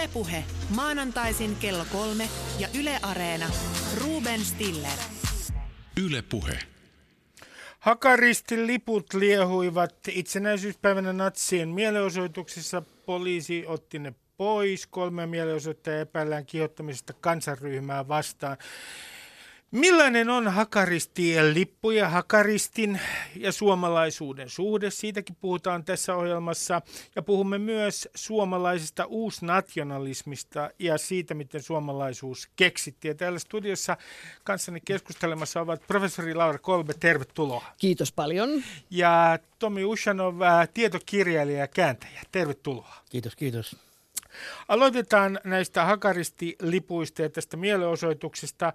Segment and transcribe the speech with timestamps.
[0.00, 3.46] Ylepuhe maanantaisin kello kolme ja Yle Areena.
[4.00, 4.98] Ruben Stiller.
[6.04, 6.58] Ylepuhe.
[7.78, 12.82] Hakaristin liput liehuivat itsenäisyyspäivänä natsien mielenosoituksissa.
[13.06, 14.86] Poliisi otti ne pois.
[14.86, 18.56] Kolme mielenosoittajaa epäillään kiihottamisesta kansanryhmää vastaan.
[19.70, 23.00] Millainen on Hakaristien lippu ja Hakaristin
[23.36, 24.90] ja suomalaisuuden suhde?
[24.90, 26.82] Siitäkin puhutaan tässä ohjelmassa.
[27.16, 33.10] Ja puhumme myös suomalaisesta uusnationalismista ja siitä, miten suomalaisuus keksittiin.
[33.10, 33.96] Ja täällä studiossa
[34.44, 37.64] kanssani keskustelemassa ovat professori Laura Kolbe, tervetuloa.
[37.78, 38.62] Kiitos paljon.
[38.90, 40.34] Ja Tomi Ushanov,
[40.74, 42.94] tietokirjailija ja kääntäjä, tervetuloa.
[43.10, 43.89] Kiitos, kiitos.
[44.68, 48.72] Aloitetaan näistä hakarisilipuista ja tästä mielenosoituksesta.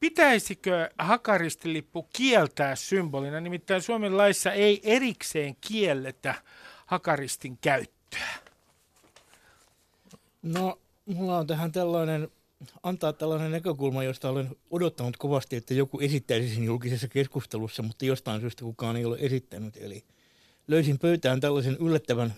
[0.00, 3.40] Pitäisikö hakaristilippu kieltää symbolina?
[3.40, 6.34] Nimittäin Suomen laissa ei erikseen kielletä
[6.86, 8.28] hakaristin käyttöä.
[10.42, 12.28] No, mulla on tähän tällainen,
[12.82, 18.40] antaa tällainen näkökulma, josta olen odottanut kovasti, että joku esittäisi sen julkisessa keskustelussa, mutta jostain
[18.40, 19.76] syystä kukaan ei ole esittänyt.
[19.76, 20.04] Eli
[20.68, 22.34] löysin pöytään tällaisen yllättävän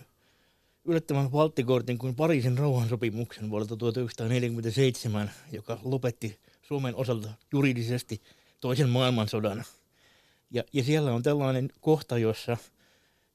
[0.87, 8.23] yllättävän valttikortin kuin Pariisin rauhansopimuksen vuodelta 1947, joka lopetti Suomen osalta juridisesti
[8.61, 9.65] toisen maailmansodan.
[10.51, 12.57] Ja, ja siellä on tällainen kohta, jossa,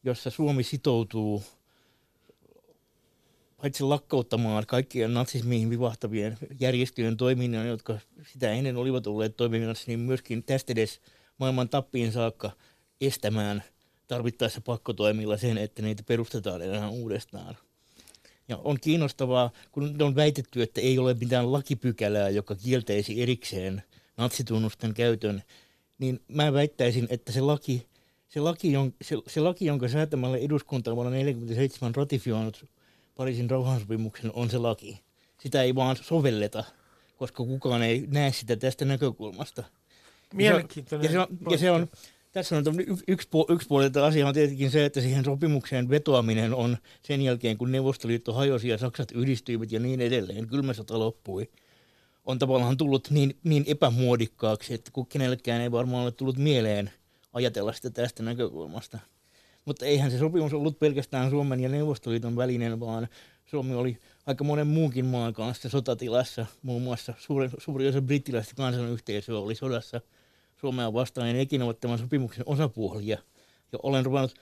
[0.03, 1.44] jossa Suomi sitoutuu
[3.57, 7.99] paitsi lakkauttamaan kaikkien natsismiin vivahtavien järjestöjen toiminnan, jotka
[8.31, 11.02] sitä ennen olivat olleet toiminnassa, niin myöskin tästä edes
[11.38, 12.52] maailman tappiin saakka
[13.02, 13.63] estämään–
[14.12, 17.58] tarvittaessa pakkotoimilla sen, että niitä perustetaan enää uudestaan.
[18.48, 23.84] Ja on kiinnostavaa, kun on väitetty, että ei ole mitään lakipykälää, joka kieltäisi erikseen
[24.18, 25.44] natsitunnusten käytön,
[26.00, 27.88] niin mä väittäisin, että se laki,
[28.30, 32.66] se laki, jon, se, se laki jonka säätämällä eduskunta on vuonna 1947 ratifioinut
[33.16, 35.00] Pariisin rauhansopimuksen, on se laki.
[35.40, 36.64] Sitä ei vaan sovelleta,
[37.18, 39.64] koska kukaan ei näe sitä tästä näkökulmasta.
[40.34, 41.06] Mielenkiintoinen.
[41.06, 41.88] Ja se on, ja se on, ja se on
[42.31, 42.64] tässä on
[43.08, 47.72] yksi, yksi puoli asia on tietenkin se, että siihen sopimukseen vetoaminen on sen jälkeen, kun
[47.72, 51.50] Neuvostoliitto hajosi ja Saksat yhdistyivät ja niin edelleen, kylmä sota loppui,
[52.25, 56.91] on tavallaan tullut niin, niin epämuodikkaaksi, että kun kenellekään ei varmaan ole tullut mieleen
[57.34, 59.00] ajatella sitä tästä näkökulmasta.
[59.66, 63.08] Mutta eihän se sopimus ollut pelkästään Suomen ja Neuvostoliiton välinen, vaan
[63.46, 66.46] Suomi oli aika monen muunkin maan kanssa sotatilassa.
[66.62, 70.02] Muun muassa suuri, suuri osa brittiläistä kansanyhteisöä oli sodassa–
[70.61, 73.17] Suomea vastaan, en ikinä ole tämän sopimuksen osapuolia.
[73.72, 74.35] Ja olen ruvennut,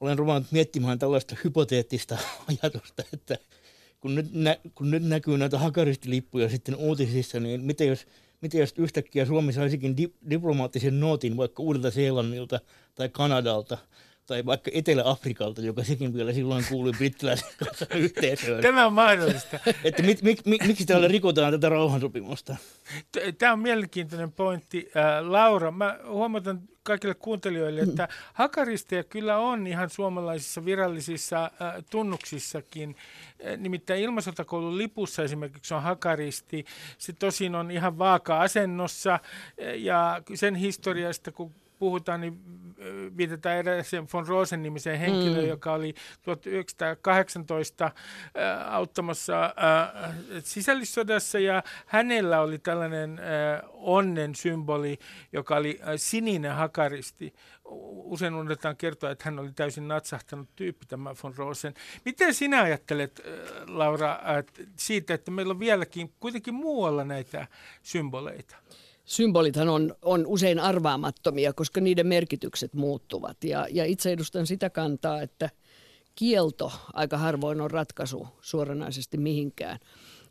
[0.00, 3.38] olen ruvennut miettimään tällaista hypoteettista ajatusta, että
[4.00, 8.06] kun nyt, nä, kun nyt näkyy näitä hakaristilippuja sitten uutisissa, niin miten jos,
[8.40, 12.60] miten jos yhtäkkiä Suomi saisikin di, diplomaattisen nootin vaikka Uudelta Seelannilta
[12.94, 13.78] tai Kanadalta–
[14.26, 18.62] tai vaikka Etelä-Afrikalta, joka sekin vielä silloin kuului brittiläisen kanssa yhteisöön.
[18.62, 19.58] Tämä on mahdollista.
[19.84, 22.56] että mit, mit, mit, miksi täällä rikotaan tätä rauhansopimusta?
[23.38, 24.90] Tämä on mielenkiintoinen pointti.
[24.96, 32.96] Äh, Laura, mä huomautan kaikille kuuntelijoille, että hakaristeja kyllä on ihan suomalaisissa virallisissa äh, tunnuksissakin.
[33.46, 36.64] Äh, nimittäin ilmasotakoulun lipussa esimerkiksi on hakaristi.
[36.98, 39.20] Se tosin on ihan vaaka-asennossa äh,
[39.78, 42.40] ja sen historiasta, kun puhutaan, niin
[43.16, 45.48] viitetään eräisen von Rosen nimiseen henkilöön, mm.
[45.48, 47.90] joka oli 1918
[48.66, 49.54] auttamassa
[50.42, 53.20] sisällissodassa ja hänellä oli tällainen
[53.72, 54.98] onnen symboli,
[55.32, 57.34] joka oli sininen hakaristi.
[58.04, 61.74] Usein unohdetaan kertoa, että hän oli täysin natsahtanut tyyppi tämä von Rosen.
[62.04, 63.20] Miten sinä ajattelet,
[63.68, 64.18] Laura,
[64.76, 67.46] siitä, että meillä on vieläkin kuitenkin muualla näitä
[67.82, 68.56] symboleita?
[69.06, 73.44] Symbolithan on, on usein arvaamattomia, koska niiden merkitykset muuttuvat.
[73.44, 75.50] Ja, ja itse edustan sitä kantaa, että
[76.14, 79.78] kielto aika harvoin on ratkaisu suoranaisesti mihinkään.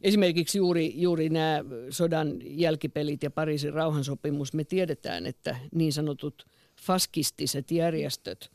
[0.02, 6.46] Esimerkiksi juuri, juuri nämä sodan jälkipelit ja Pariisin rauhansopimus, me tiedetään, että niin sanotut
[6.82, 8.52] faskistiset järjestöt,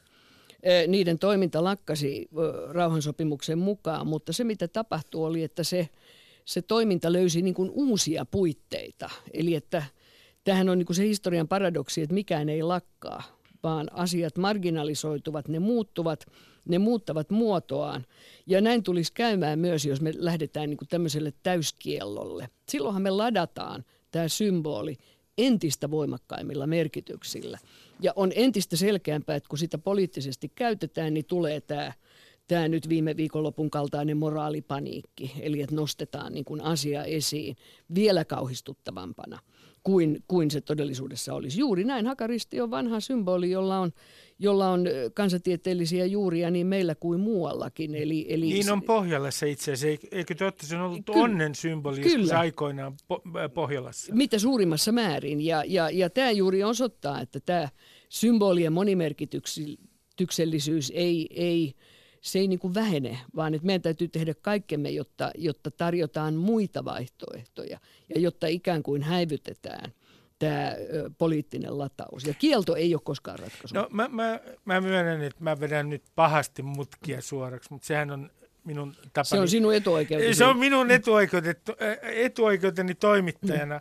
[0.87, 2.29] niiden toiminta lakkasi
[2.71, 5.89] rauhansopimuksen mukaan, mutta se mitä tapahtui oli, että se,
[6.45, 9.11] se toiminta löysi niin kuin uusia puitteita.
[9.33, 9.83] Eli että
[10.45, 13.23] Tähän on niin se historian paradoksi, että mikään ei lakkaa,
[13.63, 16.27] vaan asiat marginalisoituvat, ne muuttuvat,
[16.69, 18.07] ne muuttavat muotoaan.
[18.47, 22.49] Ja näin tulisi käymään myös, jos me lähdetään niin tämmöiselle täyskiellolle.
[22.69, 24.97] Silloinhan me ladataan tämä symboli
[25.39, 27.59] entistä voimakkaimmilla merkityksillä.
[28.01, 31.93] Ja on entistä selkeämpää, että kun sitä poliittisesti käytetään, niin tulee tämä
[32.49, 37.57] tämä nyt viime viikonlopun kaltainen moraalipaniikki, eli että nostetaan niin kuin asia esiin
[37.95, 39.39] vielä kauhistuttavampana.
[39.83, 41.61] Kuin, kuin se todellisuudessa olisi.
[41.61, 43.93] Juuri näin hakaristi on vanha symboli, jolla on,
[44.39, 44.85] jolla on
[45.15, 47.95] kansatieteellisiä juuria niin meillä kuin muuallakin.
[47.95, 50.07] Eli, eli niin on Pohjolassa itse asiassa.
[50.13, 52.39] Eikö totta, se on ollut kyllä, onnen symboli kyllä.
[52.39, 52.95] aikoinaan
[53.55, 54.15] Pohjolassa?
[54.15, 55.41] Mitä suurimmassa määrin.
[55.41, 57.69] Ja, ja, ja tämä juuri osoittaa, että tämä
[58.09, 61.75] symbolien monimerkityksellisyys ei, ei
[62.21, 66.85] se ei niin kuin vähene, vaan että meidän täytyy tehdä kaikkemme, jotta, jotta tarjotaan muita
[66.85, 67.79] vaihtoehtoja
[68.15, 69.93] ja jotta ikään kuin häivytetään
[70.39, 70.77] tämä
[71.19, 72.27] poliittinen lataus.
[72.27, 73.75] Ja kielto ei ole koskaan ratkaisu.
[73.75, 78.31] No mä, mä, mä myönnän, että mä vedän nyt pahasti mutkia suoraksi, mutta sehän on
[78.65, 79.29] minun tapani.
[79.29, 80.35] Se on sinun etuoikeutesi.
[80.35, 80.89] Se on minun
[82.03, 83.81] etuoikeuteni toimittajana.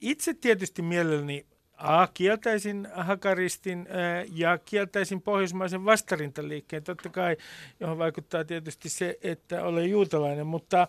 [0.00, 1.46] Itse tietysti mielelläni
[1.76, 3.88] A, kieltäisin hakaristin
[4.32, 7.36] ja kieltäisin pohjoismaisen vastarintaliikkeen, totta kai,
[7.80, 10.88] johon vaikuttaa tietysti se, että olen juutalainen, mutta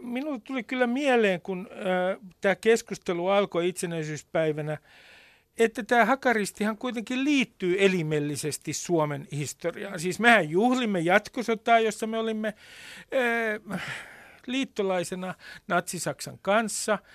[0.00, 1.68] minulle tuli kyllä mieleen, kun
[2.40, 4.78] tämä keskustelu alkoi itsenäisyyspäivänä,
[5.58, 10.00] että tämä hakaristihan kuitenkin liittyy elimellisesti Suomen historiaan.
[10.00, 12.54] Siis mehän juhlimme jatkosotaa, jossa me olimme
[14.46, 15.34] liittolaisena
[15.68, 16.98] Natsi-Saksan kanssa–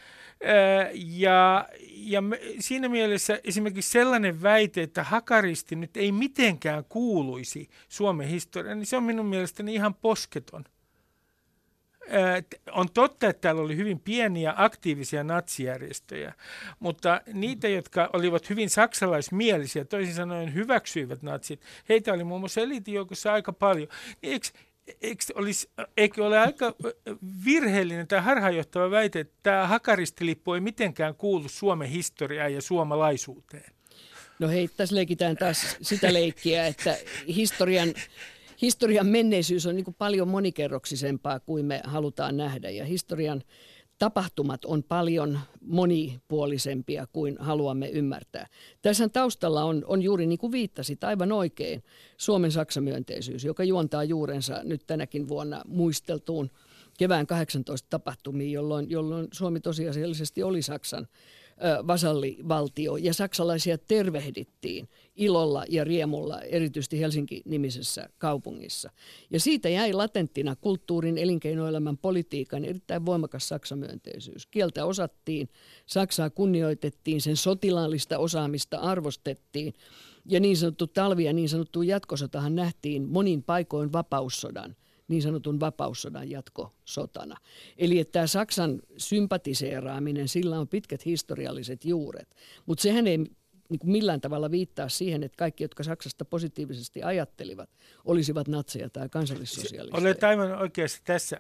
[0.94, 2.24] ja, ja
[2.60, 8.98] siinä mielessä esimerkiksi sellainen väite, että hakaristi nyt ei mitenkään kuuluisi Suomen historiaan, niin se
[8.98, 10.64] on minun mielestäni ihan posketon.
[12.72, 16.34] On totta, että täällä oli hyvin pieniä aktiivisia natsijärjestöjä,
[16.80, 23.34] mutta niitä, jotka olivat hyvin saksalaismielisiä, toisin sanoen hyväksyivät natsit, heitä oli muun muassa eliitijoukossa
[23.34, 23.88] aika paljon.
[24.22, 24.48] Niin eikö,
[25.02, 26.76] eikö, olisi, eikö ole aika
[27.46, 33.74] virheellinen tai harhaanjohtava väite, että tämä hakaristilippu ei mitenkään kuulu Suomen historiaan ja suomalaisuuteen?
[34.40, 36.98] No hei, tässä leikitään taas sitä leikkiä, että
[37.28, 37.94] historian,
[38.62, 42.70] historian menneisyys on niin paljon monikerroksisempaa kuin me halutaan nähdä.
[42.70, 43.44] Ja historian
[44.00, 48.48] tapahtumat on paljon monipuolisempia kuin haluamme ymmärtää.
[48.82, 51.84] Tässä taustalla on, on juuri niin kuin viittasit aivan oikein
[52.18, 56.50] Suomen Saksamyönteisyys, joka juontaa juurensa nyt tänäkin vuonna muisteltuun
[56.98, 61.08] kevään 18 tapahtumiin, jolloin, jolloin Suomi tosiasiallisesti oli Saksan
[61.88, 68.90] vasallivaltio ja saksalaisia tervehdittiin ilolla ja riemulla, erityisesti Helsinki-nimisessä kaupungissa.
[69.30, 74.46] Ja siitä jäi latenttina kulttuurin, elinkeinoelämän, politiikan erittäin voimakas saksamyönteisyys.
[74.46, 75.50] Kieltä osattiin,
[75.86, 79.74] Saksaa kunnioitettiin, sen sotilaallista osaamista arvostettiin
[80.26, 84.76] ja niin sanottu talvi ja niin sanottu jatkosotahan nähtiin monin paikoin vapaussodan–
[85.08, 87.38] niin sanotun vapaussodan jatkosotana.
[87.78, 93.18] Eli että tämä Saksan sympatiseeraaminen, sillä on pitkät historialliset juuret, mutta sehän ei
[93.70, 97.70] niin kuin millään tavalla viittaa siihen, että kaikki, jotka Saksasta positiivisesti ajattelivat,
[98.06, 100.02] olisivat natseja tai kansallissosialisteja.
[100.02, 101.40] Olet aivan oikeassa tässä.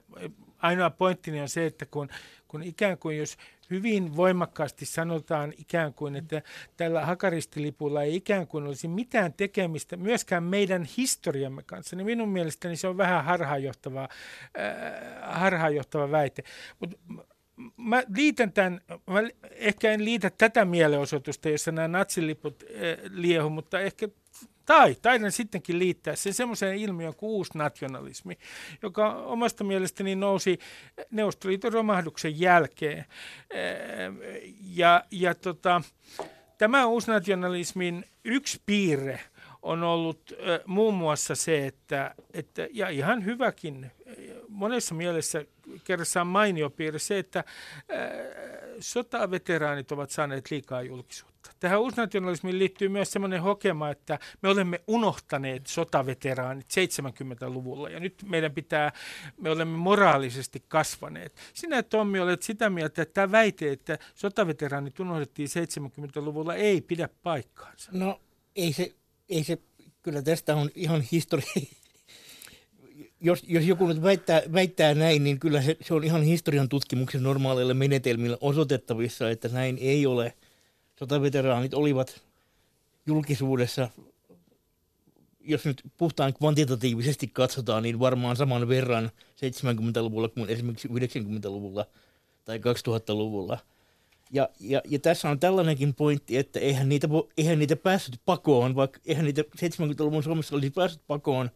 [0.58, 2.10] Ainoa pointtini on se, että kun,
[2.48, 3.38] kun ikään kuin jos
[3.70, 6.42] hyvin voimakkaasti sanotaan ikään kuin, että
[6.78, 12.76] tällä hakaristilipulla ei ikään kuin olisi mitään tekemistä myöskään meidän historiamme kanssa, niin minun mielestäni
[12.76, 14.10] se on vähän harhaanjohtava, äh,
[15.22, 16.44] harhaanjohtava väite.
[16.80, 16.98] Mutta
[17.78, 23.80] mä liitän tämän, mä ehkä en liitä tätä mielenosoitusta, jossa nämä natsiliput äh, liehu, mutta
[23.80, 24.08] ehkä
[24.68, 28.38] tai taidan sittenkin liittää se semmoiseen ilmiöön kuin uusnationalismi,
[28.82, 30.60] joka omasta mielestäni nousi
[31.12, 33.06] Neuvostoliiton romahduksen jälkeen.
[34.62, 35.82] Ja, ja tota,
[36.58, 39.20] tämä uusnationalismin yksi piirre
[39.62, 40.34] on ollut
[40.66, 43.92] muun muassa se, että, että ja ihan hyväkin,
[44.50, 45.46] monessa mielessä
[45.84, 47.44] kerrassaan mainio piirre se, että
[48.80, 51.60] sotaveteraanit ovat saaneet liikaa julkisuutta kautta.
[51.60, 58.52] Tähän uusnationalismiin liittyy myös sellainen hokema, että me olemme unohtaneet sotaveteraanit 70-luvulla ja nyt meidän
[58.52, 58.92] pitää,
[59.42, 61.36] me olemme moraalisesti kasvaneet.
[61.54, 67.92] Sinä Tommi olet sitä mieltä, että tämä väite, että sotaveteraanit unohdettiin 70-luvulla ei pidä paikkaansa.
[67.94, 68.22] No
[68.56, 68.96] ei se,
[69.30, 69.58] ei se
[70.04, 71.54] kyllä tästä on ihan historia,
[73.22, 77.24] jos, jos joku nyt väittää, väittää näin, niin kyllä se, se on ihan historian tutkimuksen
[77.24, 80.34] normaaleilla menetelmillä osoitettavissa, että näin ei ole–
[81.00, 82.22] sotaveteraanit olivat
[83.06, 83.90] julkisuudessa,
[85.40, 91.86] jos nyt puhtaan kvantitatiivisesti katsotaan, niin varmaan saman verran 70-luvulla kuin esimerkiksi 90-luvulla
[92.46, 93.58] tai 2000-luvulla.
[94.32, 99.00] Ja, ja, ja tässä on tällainenkin pointti, että eihän niitä, eihän niitä päässyt pakoon, vaikka
[99.06, 101.50] eihän niitä 70-luvun Suomessa olisi päässyt pakoon,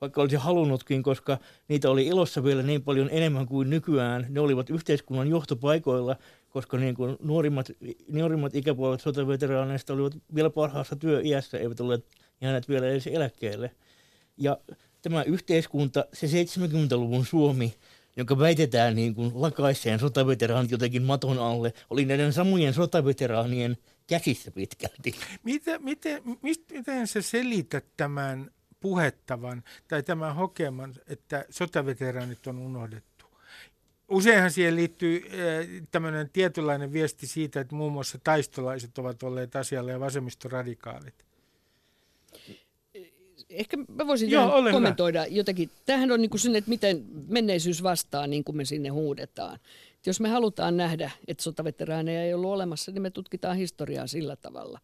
[0.00, 4.26] vaikka olisi halunnutkin, koska niitä oli ilossa vielä niin paljon enemmän kuin nykyään.
[4.28, 6.16] Ne olivat yhteiskunnan johtopaikoilla
[6.54, 7.70] koska niin kuin nuorimmat,
[8.08, 12.06] nuorimmat ikäpuolet sotaveteraaneista olivat vielä parhaassa työiässä, eivät olleet
[12.40, 13.70] jääneet vielä edes eläkkeelle.
[14.36, 14.58] Ja
[15.02, 17.74] tämä yhteiskunta, se 70-luvun Suomi,
[18.16, 25.14] jonka väitetään niin kuin lakaisseen sotaveteraanit jotenkin maton alle, oli näiden samojen sotaveteraanien käsissä pitkälti.
[25.42, 33.13] Miten, miten, mist, miten sä selität tämän puhettavan tai tämän hokeman, että sotaveteraanit on unohdettu?
[34.08, 39.92] Useinhan siihen liittyy äh, tämmöinen tietynlainen viesti siitä, että muun muassa taistolaiset ovat olleet asialle
[39.92, 41.24] ja vasemmistoradikaalit
[43.54, 45.36] ehkä mä voisin Joo, kommentoida hyvä.
[45.36, 45.70] jotenkin.
[45.86, 49.54] Tämähän on niin kuin sinne, että miten menneisyys vastaa niin kuin me sinne huudetaan.
[49.98, 54.36] Et jos me halutaan nähdä, että sotaveteraaneja ei ollut olemassa, niin me tutkitaan historiaa sillä
[54.36, 54.80] tavalla.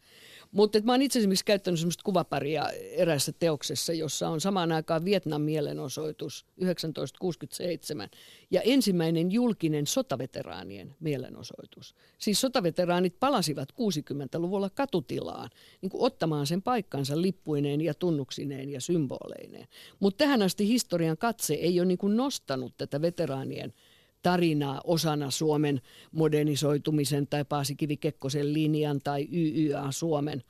[0.50, 5.42] Mutta mä oon itse esimerkiksi käyttänyt sellaista kuvaparia eräässä teoksessa, jossa on samaan aikaan Vietnam
[5.42, 8.08] mielenosoitus 1967
[8.50, 11.94] ja ensimmäinen julkinen sotaveteraanien mielenosoitus.
[12.18, 15.50] Siis sotaveteraanit palasivat 60-luvulla katutilaan
[15.82, 19.68] niin ottamaan sen paikkansa lippuineen ja tunnuksineen ja symboleineen.
[20.00, 23.72] Mutta tähän asti historian katse ei ole niin nostanut tätä veteraanien
[24.22, 25.80] tarinaa osana Suomen
[26.12, 30.42] modernisoitumisen tai Paasikivi Kekkosen linjan tai YYA Suomen,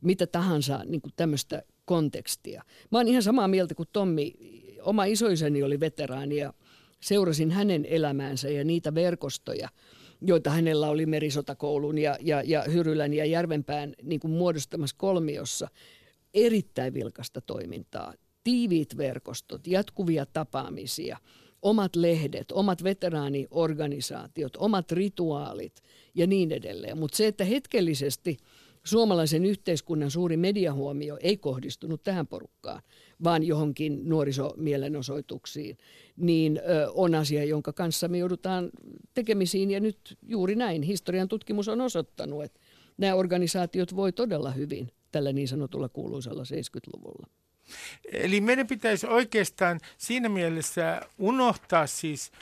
[0.00, 2.62] mitä tahansa niin tämmöistä kontekstia.
[2.90, 4.34] Mä oon ihan samaa mieltä kuin Tommi.
[4.82, 6.52] Oma isoiseni oli veteraani ja
[7.00, 9.68] seurasin hänen elämäänsä ja niitä verkostoja,
[10.20, 15.68] joita hänellä oli Merisotakoulun ja, ja, ja Hyrylän ja Järvenpään niin kuin muodostamassa kolmiossa.
[16.34, 21.18] Erittäin vilkasta toimintaa, tiiviit verkostot, jatkuvia tapaamisia–
[21.62, 25.82] omat lehdet, omat veteraaniorganisaatiot, omat rituaalit
[26.14, 26.98] ja niin edelleen.
[26.98, 28.36] Mutta se, että hetkellisesti
[28.84, 32.82] suomalaisen yhteiskunnan suuri mediahuomio ei kohdistunut tähän porukkaan,
[33.24, 35.78] vaan johonkin nuorisomielenosoituksiin,
[36.16, 36.60] niin
[36.94, 38.70] on asia, jonka kanssa me joudutaan
[39.14, 39.70] tekemisiin.
[39.70, 42.60] Ja nyt juuri näin historian tutkimus on osoittanut, että
[42.98, 47.26] nämä organisaatiot voi todella hyvin tällä niin sanotulla kuuluisella 70-luvulla.
[48.12, 52.32] Eli meidän pitäisi oikeastaan siinä mielessä unohtaa siis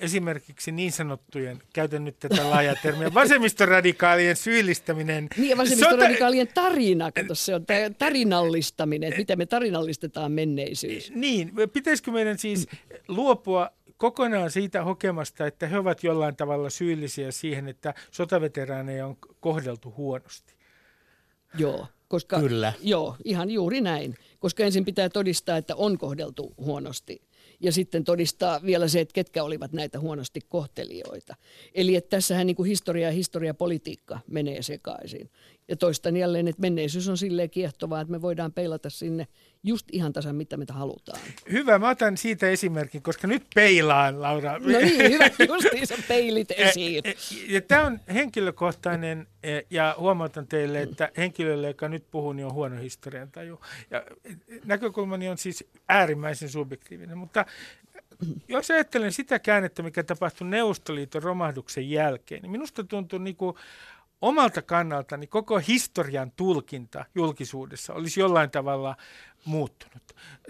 [0.00, 5.28] esimerkiksi niin sanottujen, käytän nyt tätä laajaa termiä, vasemmistoradikaalien syyllistäminen.
[5.36, 7.64] Niin ja vasemmistoradikaalien tarina, kato se on
[7.98, 11.12] tarinallistaminen, että miten me tarinallistetaan menneisyys.
[11.14, 12.68] Niin, pitäisikö meidän siis
[13.08, 19.94] luopua kokonaan siitä hokemasta, että he ovat jollain tavalla syyllisiä siihen, että sotaveteraaneja on kohdeltu
[19.96, 20.54] huonosti?
[21.58, 22.72] Joo, koska, Kyllä.
[22.82, 27.22] Joo, ihan juuri näin koska ensin pitää todistaa, että on kohdeltu huonosti.
[27.60, 31.34] Ja sitten todistaa vielä se, että ketkä olivat näitä huonosti kohtelijoita.
[31.74, 35.30] Eli että tässähän niin kuin historia ja historiapolitiikka menee sekaisin.
[35.68, 39.26] Ja toistan jälleen, että menneisyys on silleen kiehtovaa, että me voidaan peilata sinne
[39.62, 41.20] just ihan tasan mitä me halutaan.
[41.52, 44.58] Hyvä, mä otan siitä esimerkin, koska nyt peilaan, Laura.
[44.58, 47.02] No niin, hyvä, justiinsa peilit esiin.
[47.48, 49.26] Ja tämä on henkilökohtainen,
[49.70, 53.60] ja huomautan teille, että henkilölle, joka nyt puhuu, niin on huono historian taju.
[53.90, 54.04] Ja
[54.64, 57.46] näkökulmani on siis äärimmäisen subjektiivinen, mutta
[58.48, 63.56] jos ajattelen sitä käännettä, mikä tapahtui Neuvostoliiton romahduksen jälkeen, niin minusta tuntuu niin kuin
[64.22, 68.96] omalta kannaltani koko historian tulkinta julkisuudessa olisi jollain tavalla
[69.44, 70.02] muuttunut.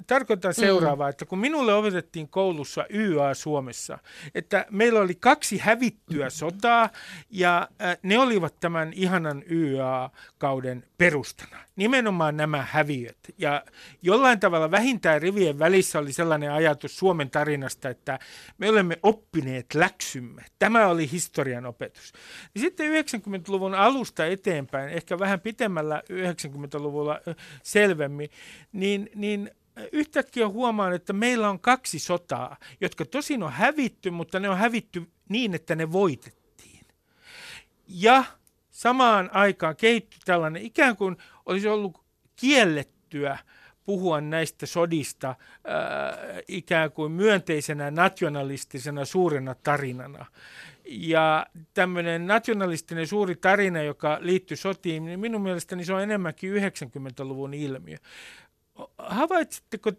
[0.07, 1.11] Tarkoitan seuraavaa, mm.
[1.11, 3.99] että kun minulle opetettiin koulussa YA Suomessa,
[4.35, 6.91] että meillä oli kaksi hävittyä sotaa
[7.31, 7.69] ja
[8.03, 11.57] ne olivat tämän ihanan YA-kauden perustana.
[11.77, 13.19] Nimenomaan nämä häviöt.
[13.39, 13.65] Ja
[14.03, 18.19] jollain tavalla vähintään rivien välissä oli sellainen ajatus Suomen tarinasta, että
[18.59, 20.45] me olemme oppineet läksymme.
[20.59, 22.13] Tämä oli historian opetus.
[22.55, 27.21] Ja sitten 90-luvun alusta eteenpäin, ehkä vähän pitemmällä 90-luvulla
[27.63, 28.29] selvemmin,
[28.83, 29.51] niin, niin
[29.93, 35.11] yhtäkkiä huomaan, että meillä on kaksi sotaa, jotka tosin on hävitty, mutta ne on hävitty
[35.29, 36.87] niin, että ne voitettiin.
[37.89, 38.25] Ja
[38.71, 42.05] samaan aikaan kehittyi tällainen ikään kuin olisi ollut
[42.37, 43.39] kiellettyä
[43.85, 45.37] puhua näistä sodista äh,
[46.49, 50.27] ikään kuin myönteisenä nationalistisena suurena tarinana.
[50.85, 57.55] Ja tämmöinen nationalistinen suuri tarina, joka liittyy sotiin, niin minun mielestäni se on enemmänkin 90-luvun
[57.55, 57.97] ilmiö.
[58.99, 59.93] Havaitsitteko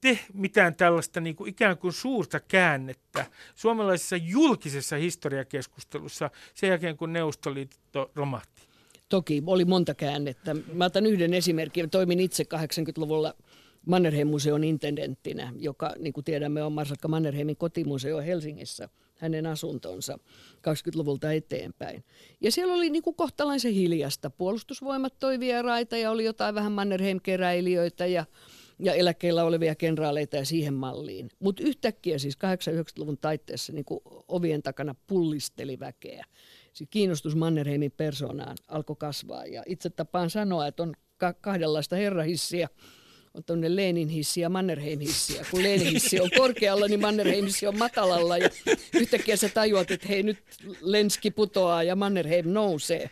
[0.00, 7.12] te mitään tällaista niin kuin ikään kuin suurta käännettä suomalaisessa julkisessa historiakeskustelussa sen jälkeen, kun
[7.12, 8.62] Neuvostoliitto romahti?
[9.08, 10.56] Toki, oli monta käännettä.
[10.72, 11.90] Mä otan yhden esimerkin.
[11.90, 13.34] Toimin itse 80-luvulla
[13.86, 18.88] Mannerheim-museon intendenttinä, joka niin kuin tiedämme on Marsalkka Mannerheimin kotimuseo Helsingissä,
[19.22, 20.18] hänen asuntonsa
[20.56, 22.04] 20-luvulta eteenpäin.
[22.40, 24.30] Ja siellä oli niin kuin kohtalaisen hiljasta.
[24.30, 28.24] Puolustusvoimat toi vieraita ja oli jotain vähän Mannerheim-keräilijöitä ja,
[28.78, 31.30] ja eläkkeellä olevia kenraaleita ja siihen malliin.
[31.38, 36.24] Mutta yhtäkkiä siis 80-luvun taitteessa niin kuin ovien takana pullisteli väkeä.
[36.72, 40.94] Siis kiinnostus Mannerheimin persoonaan alkoi kasvaa ja itse tapaan sanoa, että on
[41.40, 42.68] kahdenlaista herrahissiä–
[43.34, 45.36] on tämmöinen Lenin hissi ja Mannerheim hissi.
[45.36, 48.38] Ja kun Lenin hissi on korkealla, niin Mannerheim hissi on matalalla.
[48.38, 48.50] Ja
[48.94, 50.38] yhtäkkiä sä tajuat, että hei nyt
[50.80, 53.10] Lenski putoaa ja Mannerheim nousee.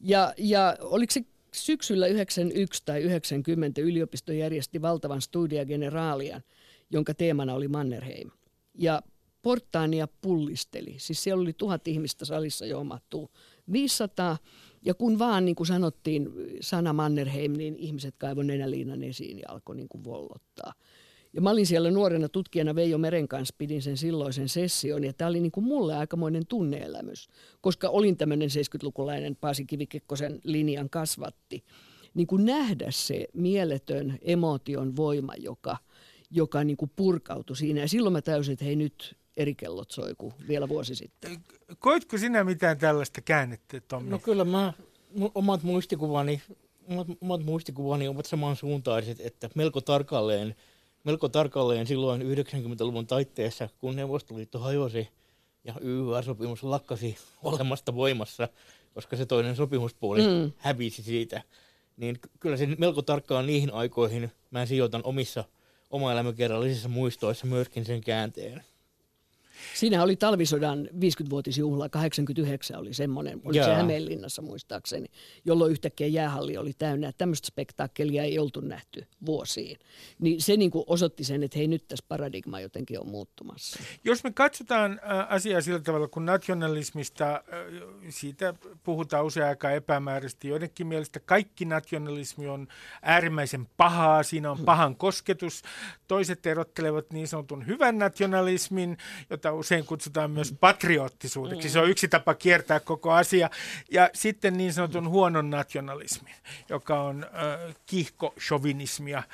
[0.00, 6.42] Ja, ja oliko se syksyllä 91 tai 90 yliopisto järjesti valtavan Studia Generalian,
[6.90, 8.30] jonka teemana oli Mannerheim.
[8.74, 9.02] Ja
[9.42, 10.94] portaania pullisteli.
[10.96, 13.30] Siis siellä oli tuhat ihmistä salissa, jo mahtuu
[13.72, 14.38] 500.
[14.88, 16.28] Ja kun vaan, niin kuin sanottiin,
[16.60, 20.72] sana Mannerheim, niin ihmiset kaivoi nenäliinan esiin ja alkoi niin kuin vollottaa.
[21.32, 25.28] Ja mä olin siellä nuorena tutkijana Veijo Meren kanssa, pidin sen silloisen session, ja tämä
[25.28, 27.28] oli niin kuin mulle aikamoinen tunneelämys,
[27.60, 31.64] koska olin tämmöinen 70-lukulainen Paasi Kivikekkosen linjan kasvatti.
[32.14, 35.76] Niin kuin nähdä se mieletön emotion voima, joka,
[36.30, 37.80] joka niin kuin purkautui siinä.
[37.80, 41.40] Ja silloin mä täysin, että hei nyt eri kellot soi kuin vielä vuosi sitten.
[41.78, 44.10] Koitko sinä mitään tällaista käännettä, Tommi?
[44.10, 44.72] No kyllä mä,
[45.34, 46.42] omat muistikuvani,
[46.88, 50.54] omat, omat muistikuvani ovat samansuuntaiset, että melko tarkalleen,
[51.04, 55.08] melko tarkalleen silloin 90-luvun taitteessa, kun Neuvostoliitto hajosi
[55.64, 58.48] ja YYA-sopimus lakkasi olemasta voimassa,
[58.94, 60.52] koska se toinen sopimuspuoli mm.
[60.56, 61.42] hävisi siitä,
[61.96, 65.44] niin kyllä se melko tarkkaan niihin aikoihin mä sijoitan omissa
[65.90, 68.62] oma elämäkerrallisissa muistoissa myöskin sen käänteen.
[69.74, 75.06] Siinä oli talvisodan 50-vuotisjuhla, 89 oli semmoinen, oli se Hämeenlinnassa muistaakseni,
[75.44, 77.12] jolloin yhtäkkiä jäähalli oli täynnä.
[77.18, 79.78] Tämmöistä spektaakkelia ei oltu nähty vuosiin.
[80.18, 83.80] Niin se niin kuin osoitti sen, että hei nyt tässä paradigma jotenkin on muuttumassa.
[84.04, 87.42] Jos me katsotaan asiaa sillä tavalla, kun nationalismista,
[88.08, 90.48] siitä puhutaan usein aika epämääräisesti.
[90.48, 92.68] Joidenkin mielestä kaikki nationalismi on
[93.02, 95.62] äärimmäisen pahaa, siinä on pahan kosketus.
[96.08, 98.96] Toiset erottelevat niin sanotun hyvän nationalismin,
[99.30, 101.70] jota usein kutsutaan myös patriottisuudeksi.
[101.70, 103.50] Se on yksi tapa kiertää koko asia.
[103.90, 106.34] Ja sitten niin sanotun huonon nationalismin,
[106.68, 109.18] joka on äh, kihko-chauvinismia.
[109.18, 109.24] Äh,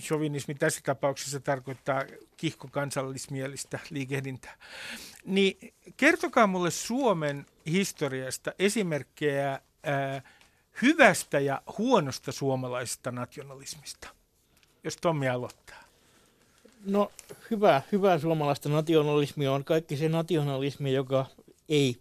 [0.00, 2.04] chauvinismi tässä tapauksessa tarkoittaa
[2.36, 4.56] kihko-kansallismielistä liikehdintää.
[5.24, 10.22] Niin kertokaa mulle Suomen historiasta esimerkkejä äh,
[10.82, 14.08] hyvästä ja huonosta suomalaisesta nationalismista,
[14.84, 15.81] jos Tommi aloittaa.
[16.86, 17.10] No
[17.50, 21.26] hyvä, hyvä suomalaista nationalismia on kaikki se nationalismi, joka
[21.68, 21.96] ei,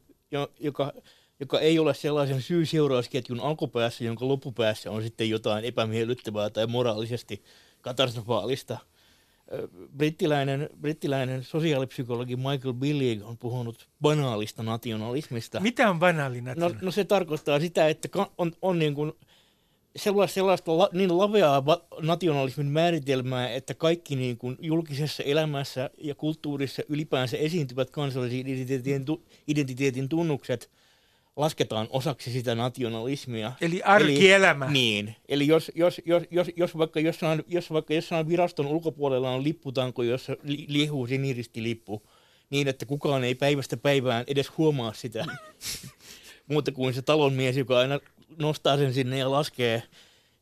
[0.60, 0.94] joka,
[1.39, 7.44] joka ei ole sellaisen syy-seurausketjun alkupäässä, jonka loppupäässä on sitten jotain epämiellyttävää tai moraalisesti
[7.82, 8.78] katastrofaalista.
[9.98, 15.60] Brittiläinen, brittiläinen sosiaalipsykologi Michael Billig on puhunut banaalista nationalismista.
[15.60, 19.13] Mitä on banaali no, no se tarkoittaa sitä, että on, on niin kuin–
[19.95, 21.63] sellaista, sellaista la, niin laveaa
[22.01, 29.06] nationalismin määritelmää, että kaikki niin kuin julkisessa elämässä ja kulttuurissa ylipäänsä esiintyvät kansallisen identiteetin,
[29.47, 30.69] identiteetin tunnukset
[31.36, 33.51] lasketaan osaksi sitä nationalismia.
[33.62, 34.65] Eli arkielämä.
[34.65, 35.15] Eli, niin.
[35.30, 40.04] Eli jos, jos, jos, jos, jos, vaikka jossain, jos vaikka jossain viraston ulkopuolella on lipputanko,
[40.04, 42.01] jossa li, liehuu siniristilippu,
[42.49, 45.25] niin että kukaan ei päivästä päivään edes huomaa sitä,
[46.51, 47.99] muuta kuin se talonmies, joka aina
[48.39, 49.84] nostaa sen sinne ja laskee,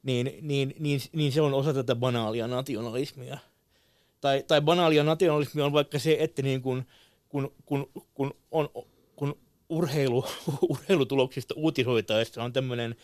[0.04, 3.38] niin, niin, niin, niin se on osa tätä banaalia nationalismia.
[4.22, 6.86] Tai, tai banaalia nationalismia on vaikka se, että niin kun,
[7.30, 8.70] kun, kun, kun, on,
[9.16, 9.38] kun
[9.70, 10.26] urheilu,
[10.70, 12.96] urheilutuloksista uutisoitaessa on tämmöinen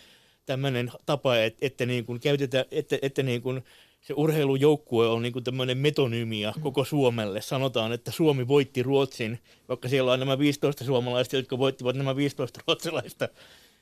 [0.46, 3.62] tämmöinen tapa, että, että, niin kun käytetään, että, että niin kun
[4.02, 7.42] se urheilujoukkue on niin tämmöinen metonymia koko Suomelle.
[7.42, 12.60] Sanotaan, että Suomi voitti Ruotsin, vaikka siellä on nämä 15 suomalaista, jotka voittivat nämä 15
[12.68, 13.30] ruotsalaista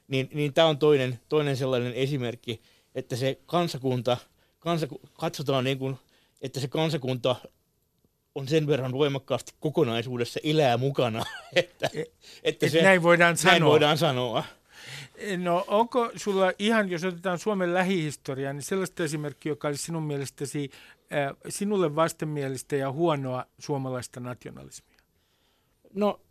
[0.08, 2.62] niin, niin tämä on toinen, toinen sellainen esimerkki,
[2.96, 4.18] että se kansakunta,
[4.60, 5.98] kansa, katsotaan niin kuin,
[6.42, 7.36] että se kansakunta
[8.36, 11.24] on sen verran voimakkaasti kokonaisuudessa elää mukana,
[11.56, 12.04] että, e,
[12.44, 13.52] että se, näin voidaan sanoa.
[13.52, 14.44] Näin voidaan sanoa.
[15.38, 20.72] No onko sulla ihan, jos otetaan Suomen lähihistoriaa, niin sellaista esimerkkiä, joka olisi sinun mielestäsi
[21.14, 25.00] äh, sinulle vastenmielistä ja huonoa suomalaista nationalismia?
[25.94, 26.22] No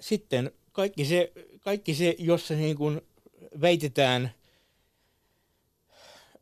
[0.00, 1.32] sitten kaikki se,
[1.66, 3.00] kaikki se jossa niin kuin
[3.60, 4.30] väitetään,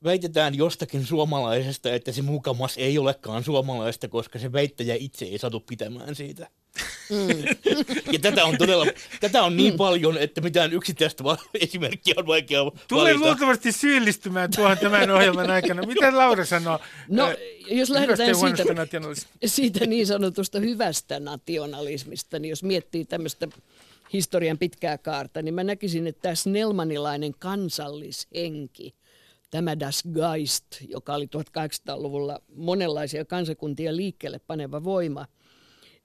[0.04, 5.60] väitetään jostakin suomalaisesta, että se mukamas ei olekaan suomalaista, koska se väittäjä itse ei satu
[5.60, 6.48] pitämään siitä.
[7.10, 7.44] Mm.
[8.12, 8.86] ja tätä on todella,
[9.20, 9.76] tätä on niin mm.
[9.76, 11.24] paljon, että mitään yksittäistä
[11.60, 15.86] esimerkkiä on vaikea Tulee luultavasti syyllistymään tuohon tämän ohjelman aikana.
[15.86, 16.80] Mitä Laura sanoo?
[17.08, 18.64] No, äh, jos lähdetään siitä,
[19.44, 23.48] siitä niin sanotusta hyvästä nationalismista, niin jos miettii tämmöistä
[24.12, 28.94] historian pitkää kaarta, niin mä näkisin, että tämä snellmanilainen kansallishenki,
[29.50, 35.26] tämä Das Geist, joka oli 1800-luvulla monenlaisia kansakuntia liikkeelle paneva voima,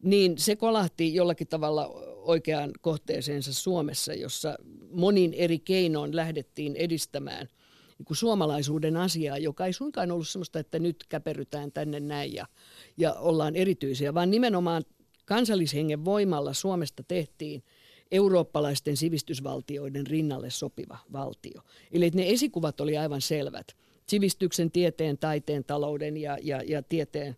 [0.04, 4.58] niin se kolahti jollakin tavalla oikeaan kohteeseensa Suomessa, jossa
[4.92, 7.48] monin eri keinoin lähdettiin edistämään
[8.00, 12.46] niin suomalaisuuden asiaa, joka ei suinkaan ollut sellaista, että nyt käperytään tänne näin ja,
[12.98, 14.84] ja ollaan erityisiä, vaan nimenomaan
[15.26, 17.64] kansallishengen voimalla Suomesta tehtiin
[18.12, 21.62] eurooppalaisten sivistysvaltioiden rinnalle sopiva valtio.
[21.92, 23.68] Eli ne esikuvat oli aivan selvät.
[24.08, 27.36] Sivistyksen, tieteen, taiteen, talouden ja, ja, ja tieteen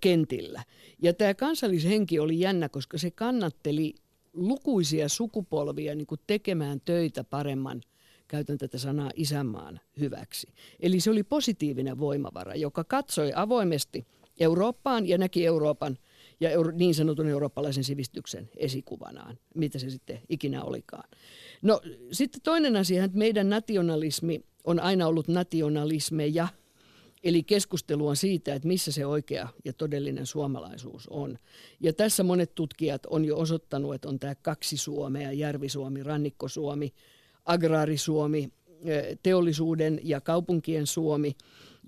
[0.00, 0.64] kentillä.
[1.02, 3.94] Ja tämä kansallishenki oli jännä, koska se kannatteli
[4.32, 7.80] lukuisia sukupolvia niin kuin tekemään töitä paremman,
[8.28, 10.52] käytän tätä sanaa, isänmaan hyväksi.
[10.80, 14.06] Eli se oli positiivinen voimavara, joka katsoi avoimesti
[14.40, 15.98] Eurooppaan ja näki Euroopan
[16.40, 21.08] ja niin sanotun eurooppalaisen sivistyksen esikuvanaan, mitä se sitten ikinä olikaan.
[21.62, 21.80] No
[22.12, 26.48] sitten toinen asia, että meidän nationalismi on aina ollut nationalismeja,
[27.24, 31.38] Eli keskustelu on siitä, että missä se oikea ja todellinen suomalaisuus on.
[31.80, 36.92] Ja tässä monet tutkijat on jo osoittanut, että on tämä kaksi Suomea, Järvi-Suomi, Rannikko-Suomi,
[37.44, 38.48] Agraarisuomi,
[39.22, 41.36] teollisuuden ja kaupunkien Suomi.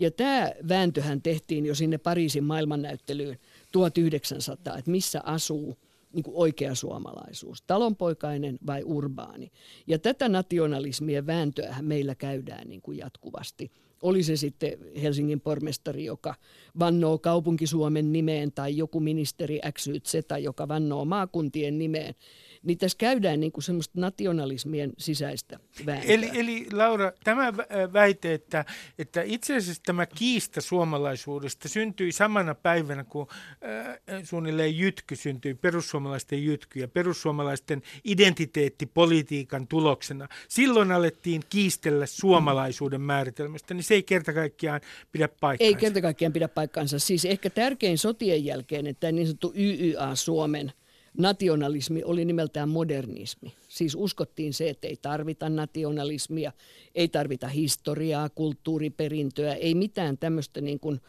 [0.01, 3.39] Ja tämä vääntöhän tehtiin jo sinne Pariisin maailmannäyttelyyn
[3.73, 5.79] 1900, että missä asuu
[6.13, 9.53] niin kuin oikea suomalaisuus, talonpoikainen vai urbaani.
[9.87, 13.71] Ja tätä nationalismien vääntöä meillä käydään niin kuin jatkuvasti–
[14.03, 16.35] oli se sitten Helsingin pormestari, joka
[16.79, 22.15] vannoo kaupunki-Suomen nimeen tai joku ministeri XYZ, joka vannoo maakuntien nimeen
[22.63, 26.15] niin tässä käydään niin kuin semmoista nationalismien sisäistä vääntöä.
[26.15, 28.65] Eli, eli Laura, tämä äh, väite, että,
[28.99, 36.45] että itse asiassa tämä kiista suomalaisuudesta syntyi samana päivänä, kun äh, suunnilleen jytky syntyi, perussuomalaisten
[36.45, 40.29] jytky ja perussuomalaisten identiteettipolitiikan tuloksena.
[40.49, 44.81] Silloin alettiin kiistellä suomalaisuuden määritelmästä, niin se ei kerta kaikkiaan
[45.13, 45.69] pidä paikkaansa.
[45.69, 46.99] Ei kerta kaikkiaan pidä paikkaansa.
[46.99, 50.73] Siis ehkä tärkein sotien jälkeen, että niin sanottu YYA Suomen–
[51.19, 53.55] nationalismi oli nimeltään modernismi.
[53.69, 56.53] Siis uskottiin se, että ei tarvita nationalismia,
[56.95, 61.01] ei tarvita historiaa, kulttuuriperintöä, ei mitään tämmöistä niin kuin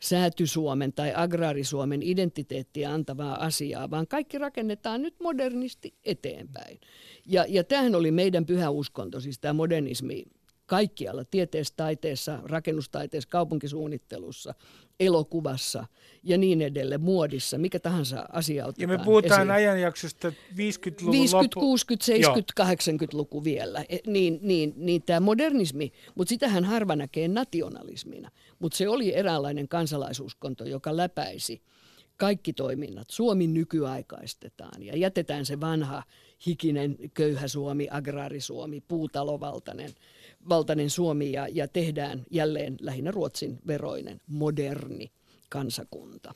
[0.00, 6.80] sääty-Suomen tai agraarisuomen identiteettiä antavaa asiaa, vaan kaikki rakennetaan nyt modernisti eteenpäin.
[7.26, 10.24] Ja, ja tämähän oli meidän pyhä uskonto, siis tämä modernismi
[10.66, 14.54] kaikkialla, tieteessä, taiteessa, rakennustaiteessa, kaupunkisuunnittelussa,
[15.00, 15.86] elokuvassa
[16.22, 19.50] ja niin edelleen, muodissa, mikä tahansa asia otetaan Ja me puhutaan esiin.
[19.50, 21.60] ajanjaksosta 50-luvun 50, loppu.
[21.60, 22.66] 60, 70, Joo.
[22.68, 23.84] 80-luku vielä.
[23.88, 28.30] E, niin, niin, niin tämä modernismi, mutta sitähän harva näkee nationalismina.
[28.58, 31.62] Mutta se oli eräänlainen kansalaisuuskonto, joka läpäisi
[32.16, 33.10] kaikki toiminnat.
[33.10, 36.02] Suomi nykyaikaistetaan ja jätetään se vanha
[36.46, 39.90] hikinen köyhä Suomi, agraarisuomi, puutalovaltainen–
[40.48, 45.12] valtainen Suomi ja, ja tehdään jälleen lähinnä Ruotsin veroinen moderni
[45.48, 46.34] kansakunta.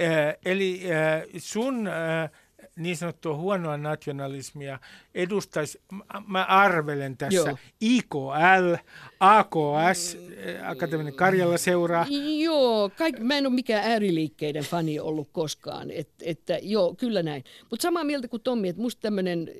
[0.00, 2.30] Äh, eli äh, sun äh,
[2.76, 4.78] niin sanottua huonoa nationalismia
[5.14, 5.80] edustaisi,
[6.26, 7.58] mä arvelen tässä, Joo.
[7.80, 8.74] IKL,
[9.20, 10.16] AKS,
[10.64, 12.06] Akateeminen Karjala seuraa.
[12.38, 17.44] Joo, kaik, mä en ole mikään ääriliikkeiden fani ollut koskaan, Et, että joo, kyllä näin.
[17.70, 19.50] Mutta samaa mieltä kuin Tommi, että musta tämmöinen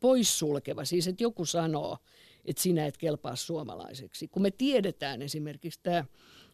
[0.00, 1.98] poissulkeva, siis että joku sanoo,
[2.44, 4.28] että sinä et kelpaa suomalaiseksi.
[4.28, 6.04] Kun me tiedetään esimerkiksi tämä,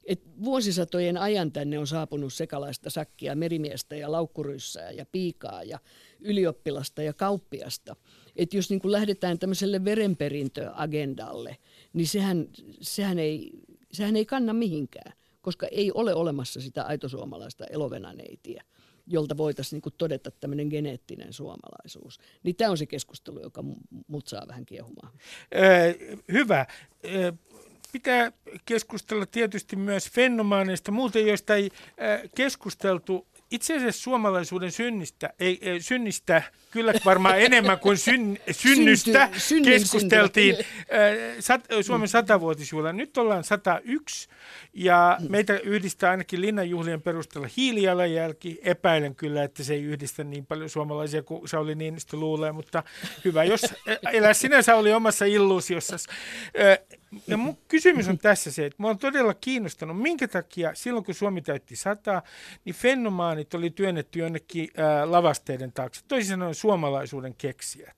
[0.07, 5.79] että vuosisatojen ajan tänne on saapunut sekalaista sakkia, merimiestä ja laukkuryssää ja piikaa ja
[6.21, 7.97] ylioppilasta ja kauppiasta.
[8.37, 11.57] Että jos niin kuin lähdetään tämmöiselle verenperintöagendalle,
[11.93, 12.49] niin sehän,
[12.81, 13.51] sehän, ei,
[13.93, 18.65] sehän ei kanna mihinkään, koska ei ole olemassa sitä aitosuomalaista elovenaneitiä
[19.07, 22.19] jolta voitaisiin niin todeta tämmöinen geneettinen suomalaisuus.
[22.43, 23.65] Niin tämä on se keskustelu, joka
[24.07, 25.13] mut saa vähän kiehumaan.
[25.55, 25.95] Öö,
[26.33, 26.67] hyvä.
[27.05, 27.33] Öö,
[27.93, 28.33] pitää
[28.65, 31.71] keskustella tietysti myös fenomaaneista, muuten joista ei
[32.35, 39.71] keskusteltu itse asiassa suomalaisuuden synnistä, ei, ei, synnistä kyllä varmaan enemmän kuin syn, synnystä Synty,
[39.71, 40.65] keskusteltiin äh,
[41.41, 42.93] sat, Suomen satavuotisjuhla.
[42.93, 44.29] Nyt ollaan 101
[44.75, 45.27] ja mm.
[45.31, 48.61] meitä yhdistää ainakin linnanjuhlien perusteella hiilijalanjälki.
[48.63, 52.83] Epäilen kyllä, että se ei yhdistä niin paljon suomalaisia kuin Sauli Niinistö luulee, mutta
[53.25, 53.63] hyvä, jos
[54.13, 55.97] elää sinä Sauli omassa illuusiossa.
[57.15, 61.05] Äh, ja mun kysymys on tässä se, että mä oon todella kiinnostanut, minkä takia silloin
[61.05, 62.23] kun Suomi täytti sata,
[62.65, 66.01] niin fenomaanit oli työnnetty jonnekin ää, lavasteiden taakse.
[66.09, 67.97] Toisin sanoen suomalaisuuden keksijät.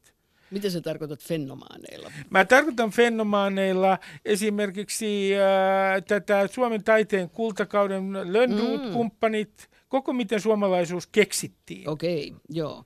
[0.50, 2.12] Mitä sä tarkoitat fenomaaneilla?
[2.30, 9.76] Mä tarkoitan fenomaaneilla esimerkiksi ää, tätä Suomen taiteen kultakauden Lönnruut-kumppanit, mm.
[9.88, 11.88] koko miten suomalaisuus keksittiin.
[11.88, 12.84] Okei, okay, joo.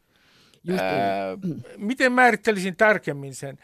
[0.70, 1.38] Ää,
[1.76, 3.58] miten määrittelisin tarkemmin sen?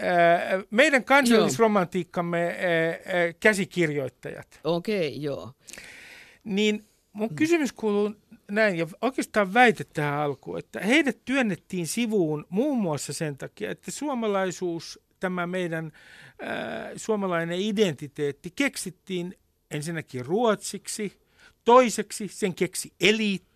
[0.00, 4.60] Ää, meidän kansallisromantiikkamme ää, käsikirjoittajat.
[4.64, 5.52] Okei, okay, joo.
[6.44, 8.14] Niin mun kysymys kuuluu
[8.50, 13.90] näin, ja oikeastaan väite tähän alkuun, että heidät työnnettiin sivuun muun muassa sen takia, että
[13.90, 15.92] suomalaisuus tämä meidän
[16.42, 19.34] äh, suomalainen identiteetti keksittiin
[19.70, 21.20] ensinnäkin ruotsiksi,
[21.64, 23.51] toiseksi sen keksi eliitti,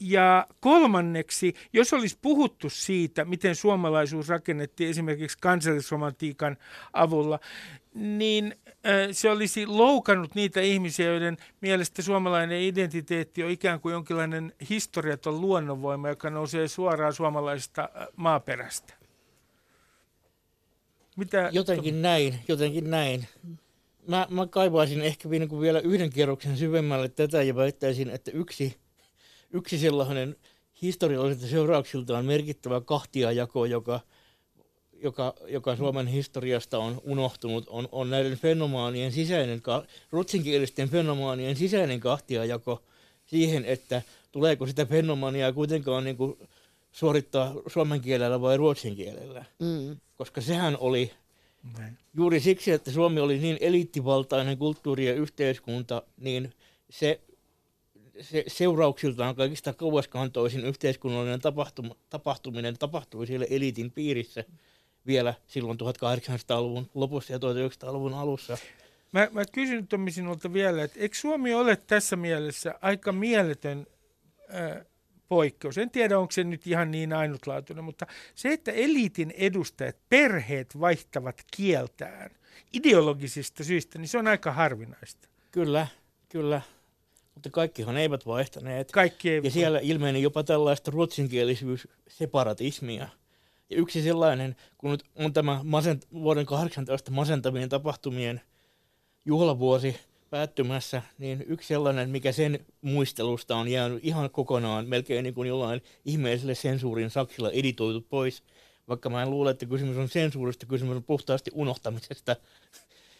[0.00, 6.56] ja kolmanneksi, jos olisi puhuttu siitä, miten suomalaisuus rakennettiin esimerkiksi kansallisromantiikan
[6.92, 7.40] avulla,
[7.94, 8.54] niin
[9.12, 16.08] se olisi loukannut niitä ihmisiä, joiden mielestä suomalainen identiteetti on ikään kuin jonkinlainen historiaton luonnonvoima,
[16.08, 18.94] joka nousee suoraan suomalaisesta maaperästä.
[21.16, 23.26] Mitä jotenkin näin, jotenkin näin.
[24.06, 28.76] Mä, mä kaivaisin ehkä vielä yhden kierroksen syvemmälle tätä ja väittäisin, että yksi,
[29.52, 30.36] yksi sellainen
[30.82, 34.00] historialliselta seurauksiltaan merkittävä kahtiajako, joka–
[35.02, 39.62] joka, joka Suomen historiasta on unohtunut, on, on näiden fenomaanien sisäinen,
[40.10, 42.82] rutsinkielisten fenomaanien sisäinen kahtiajako
[43.26, 46.38] siihen, että tuleeko sitä fenomania kuitenkaan niin kuin
[46.92, 49.44] suorittaa suomen kielellä vai ruotsin kielellä.
[49.58, 49.96] Mm.
[50.16, 51.10] Koska sehän oli
[51.78, 51.98] Näin.
[52.16, 56.54] juuri siksi, että Suomi oli niin eliittivaltainen kulttuuri ja yhteiskunta, niin
[56.90, 57.20] se,
[58.20, 61.40] se seurauksiltaan kaikista kauaskantoisin yhteiskunnallinen
[62.10, 64.44] tapahtuminen tapahtui siellä eliitin piirissä–
[65.08, 68.58] vielä silloin 1800-luvun lopussa ja 1900-luvun alussa.
[69.12, 73.86] Mä, mä kysyn Tommi sinulta vielä, että eikö Suomi ole tässä mielessä aika mieletön
[74.54, 74.86] äh,
[75.28, 75.78] poikkeus?
[75.78, 81.42] En tiedä, onko se nyt ihan niin ainutlaatuinen, mutta se, että eliitin edustajat, perheet vaihtavat
[81.56, 82.30] kieltään
[82.72, 85.28] ideologisista syistä, niin se on aika harvinaista.
[85.50, 85.86] Kyllä,
[86.28, 86.62] kyllä.
[87.38, 88.92] Mutta kaikkihan eivät vaihtaneet.
[88.92, 89.44] Kaikki eivät.
[89.44, 93.08] Ja siellä ilmeni jopa tällaista ruotsinkielisyys separatismia–
[93.70, 98.40] ja yksi sellainen, kun nyt on tämä masent- vuoden 18 masentavien tapahtumien
[99.24, 99.96] juhlavuosi
[100.30, 105.82] päättymässä, niin yksi sellainen, mikä sen muistelusta on jäänyt ihan kokonaan melkein niin kuin jollain
[106.04, 108.42] ihmeelliselle sensuurin saksilla editoitu pois,
[108.88, 112.36] vaikka mä en luule, että kysymys on sensuurista, kysymys on puhtaasti unohtamisesta,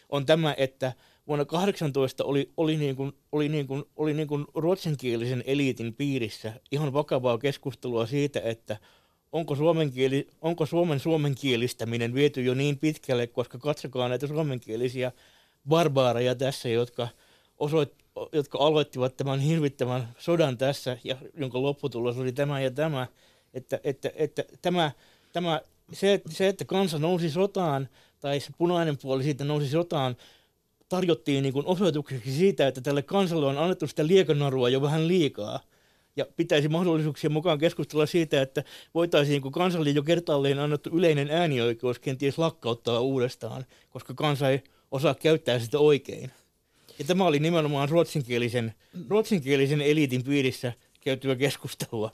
[0.09, 0.92] on tämä, että
[1.27, 6.53] vuonna 18 oli, oli, niin kuin, oli, niin kuin, oli niin kuin ruotsinkielisen eliitin piirissä
[6.73, 8.77] ihan vakavaa keskustelua siitä, että
[9.33, 15.12] onko, suomen kieli, onko Suomen suomenkielistäminen viety jo niin pitkälle, koska katsokaa näitä suomenkielisiä
[15.68, 17.09] barbaareja tässä, jotka,
[17.59, 17.94] osoit,
[18.33, 23.07] jotka aloittivat tämän hirvittävän sodan tässä, ja jonka lopputulos oli tämä ja tämä,
[23.55, 24.92] että, että, että tämä,
[25.33, 25.61] tämä
[25.92, 27.88] se, se, että kansa nousi sotaan,
[28.20, 30.16] tai se punainen puoli siitä nousi sotaan,
[30.88, 35.61] tarjottiin niin osoitukseksi siitä, että tälle kansalle on annettu sitä liekanarua jo vähän liikaa–
[36.18, 41.98] ja pitäisi mahdollisuuksien mukaan keskustella siitä, että voitaisiin kun kansalle jo kertaalleen annettu yleinen äänioikeus
[41.98, 46.31] kenties lakkauttaa uudestaan, koska kansa ei osaa käyttää sitä oikein.
[46.98, 48.74] Ja tämä oli nimenomaan ruotsinkielisen,
[49.09, 52.12] ruotsinkielisen eliitin piirissä käytyä keskustelua.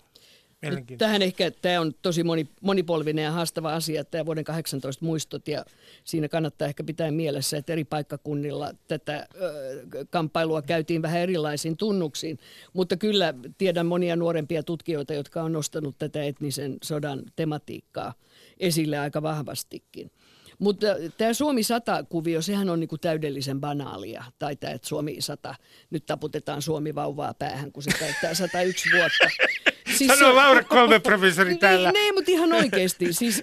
[0.99, 5.65] Tähän ehkä tämä on tosi moni, monipolvinen ja haastava asia, tämä vuoden 18 muistot ja
[6.05, 12.39] siinä kannattaa ehkä pitää mielessä, että eri paikkakunnilla tätä ö, kamppailua käytiin vähän erilaisiin tunnuksiin,
[12.73, 18.15] mutta kyllä tiedän monia nuorempia tutkijoita, jotka on nostanut tätä etnisen sodan tematiikkaa
[18.61, 20.11] esille aika vahvastikin.
[20.59, 20.87] Mutta
[21.19, 24.25] tämä Suomi 100-kuvio, sehän on niinku täydellisen banaalia.
[24.39, 25.55] Tai tämä, että Suomi 100,
[25.91, 29.29] nyt taputetaan Suomi vauvaa päähän, kun se täyttää 101 vuotta.
[29.95, 31.93] Siis Sano se, Laura kolme professori niin, täällä.
[31.93, 33.13] Niin, niin, mutta ihan oikeasti.
[33.13, 33.43] Siis,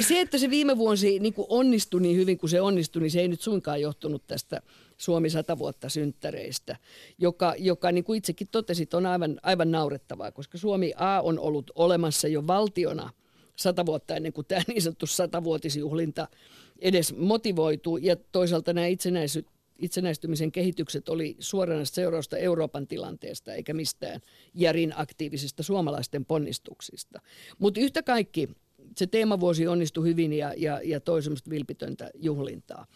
[0.00, 3.28] se, että se viime vuosi niin onnistui niin hyvin kuin se onnistui, niin se ei
[3.28, 4.62] nyt suinkaan johtunut tästä
[4.98, 6.76] Suomi 100 vuotta synttäreistä,
[7.18, 11.70] joka, joka niin kuin itsekin totesit, on aivan, aivan naurettavaa, koska Suomi A on ollut
[11.74, 13.10] olemassa jo valtiona
[13.56, 16.28] sata vuotta ennen kuin tämä niin sanottu satavuotisjuhlinta
[16.78, 17.96] edes motivoituu.
[17.96, 19.46] Ja toisaalta nämä itsenäisyyt
[19.80, 24.20] itsenäistymisen kehitykset oli suoranaista seurausta Euroopan tilanteesta eikä mistään
[24.54, 27.20] järin aktiivisista suomalaisten ponnistuksista.
[27.58, 28.48] Mutta yhtä kaikki
[28.96, 32.86] se teemavuosi onnistui hyvin ja, ja, ja toi semmoista vilpitöntä juhlintaa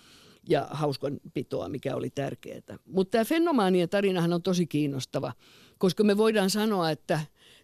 [0.48, 2.78] ja hauskanpitoa, mikä oli tärkeää.
[2.84, 5.32] Mutta tämä fenomaanien tarinahan on tosi kiinnostava,
[5.78, 7.20] koska me voidaan sanoa, että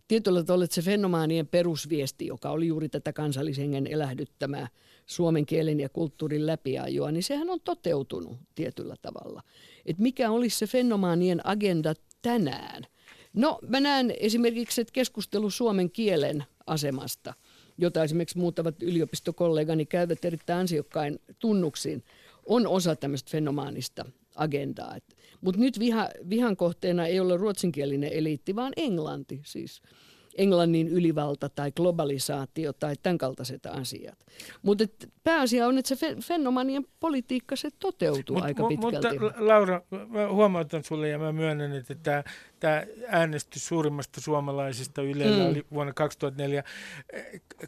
[0.08, 4.68] tietyllä tavalla se fenomaanien perusviesti, joka oli juuri tätä kansallishengen elähdyttämää–
[5.10, 9.42] suomen kielen ja kulttuurin läpiajoa, niin sehän on toteutunut tietyllä tavalla.
[9.86, 12.82] Et mikä olisi se fenomaanien agenda tänään?
[13.32, 17.34] No mä näen esimerkiksi, että keskustelu suomen kielen asemasta,
[17.78, 22.04] jota esimerkiksi muutavat yliopistokollegani käyvät erittäin ansiokkain tunnuksiin,
[22.46, 24.96] on osa tämmöistä fenomaanista agendaa.
[25.40, 29.40] Mutta nyt viha, vihan kohteena ei ole ruotsinkielinen eliitti, vaan englanti.
[29.44, 29.82] Siis
[30.38, 34.18] Englannin ylivalta tai globalisaatio tai tämän kaltaiset asiat.
[34.62, 34.84] Mutta
[35.24, 39.18] pääasia on, että se fenomanien politiikka se toteutuu mut, aika pitkälti.
[39.18, 42.24] Mutta Laura, mä huomautan sulle ja mä myönnän, että tämä
[42.60, 45.50] tämä äänestys suurimmasta suomalaisista Ylellä mm.
[45.50, 46.64] oli vuonna 2004.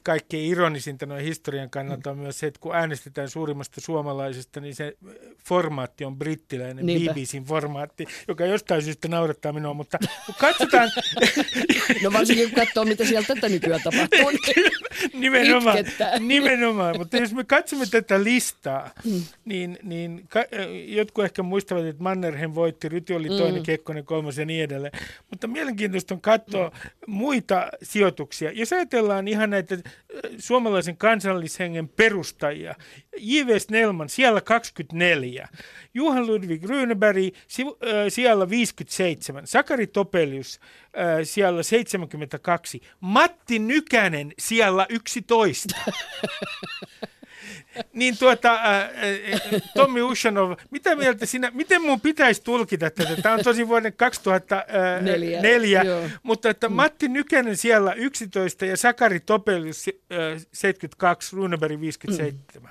[0.02, 4.96] Kaikkein ironisinta noin historian kannalta on myös se, että kun äänestetään suurimmasta suomalaisesta, niin se
[5.44, 7.12] formaatti on brittiläinen Niinpä.
[7.12, 9.98] BBCn formaatti, joka jostain syystä naurattaa minua, mutta
[10.38, 10.90] katsotaan.
[12.02, 14.30] no varsinkin kun katsoo, mitä sieltä tätä nykyään tapahtuu.
[15.12, 15.78] nimenomaan,
[16.20, 19.22] nimenomaan, mutta jos me katsomme tätä listaa, mm.
[19.44, 20.44] niin, niin ka-
[20.86, 23.62] jotkut ehkä muistavat, että Mannerheim voitti, Ryti oli toinen, mm.
[23.62, 24.92] Kekkonen kolmas ja niin edelleen.
[25.30, 26.72] Mutta mielenkiintoista on katsoa
[27.06, 28.52] muita sijoituksia.
[28.52, 29.78] Jos ajatellaan ihan näitä
[30.38, 32.74] suomalaisen kansallishengen perustajia,
[33.18, 33.58] J.V.
[33.58, 35.48] Snellman siellä 24,
[35.94, 40.60] Juhan Ludwig Rüneberg äh, siellä 57, Sakari Topelius
[41.24, 45.76] siellä 72, Matti Nykänen siellä 11.
[47.92, 48.90] niin tuota, äh,
[49.74, 53.22] Tommi Ushanov, mitä mieltä sinä, miten mun pitäisi tulkita tätä?
[53.22, 55.82] Tämä on tosi vuoden 2004, Neljä,
[56.22, 56.74] mutta että mm.
[56.74, 62.60] Matti Nykänen siellä 11 ja Sakari Topelius äh, 72, Runeberg 57.
[62.60, 62.68] Mm.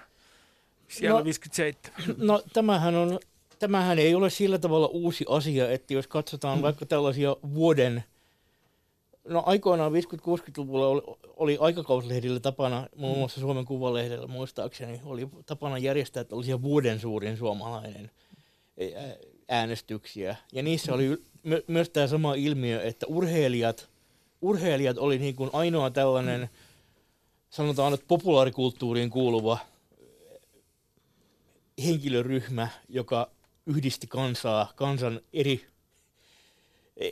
[0.87, 2.15] Siellä no, 57.
[2.17, 3.19] No tämähän on
[3.59, 6.61] tämähän ei ole sillä tavalla uusi asia, että jos katsotaan mm.
[6.61, 8.03] vaikka tällaisia vuoden
[9.23, 11.01] No aikoinaan 50-60-luvulla oli,
[11.35, 18.11] oli aikakauslehdillä tapana, muun muassa Suomen Kuvalehdellä muistaakseni, oli tapana järjestää tällaisia vuoden suurin suomalainen
[19.49, 20.35] äänestyksiä.
[20.53, 23.89] Ja niissä oli my, myös tämä sama ilmiö, että urheilijat,
[24.41, 26.49] urheilijat oli niin kuin ainoa tällainen,
[27.49, 29.57] sanotaan, että populaarikulttuuriin kuuluva
[31.85, 33.31] henkilöryhmä, joka
[33.65, 35.65] yhdisti kansaa, kansan eri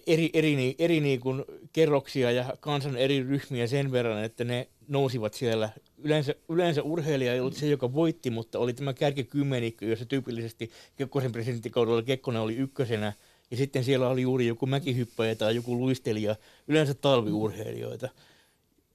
[0.08, 5.34] eri, eri, eri niin kuin kerroksia ja kansan eri ryhmiä sen verran, että ne nousivat
[5.34, 5.70] siellä.
[5.98, 11.32] Yleensä, yleensä urheilija ei ollut se, joka voitti, mutta oli tämä kärkikymmenikko, jossa tyypillisesti Kekkosen
[11.32, 13.14] presidenttikaudella Kekkonen oli ykkösenä,
[13.52, 16.36] ja sitten siellä oli juuri joku mäkihyppäjä tai joku luistelija,
[16.68, 18.10] yleensä talviurheilijoita.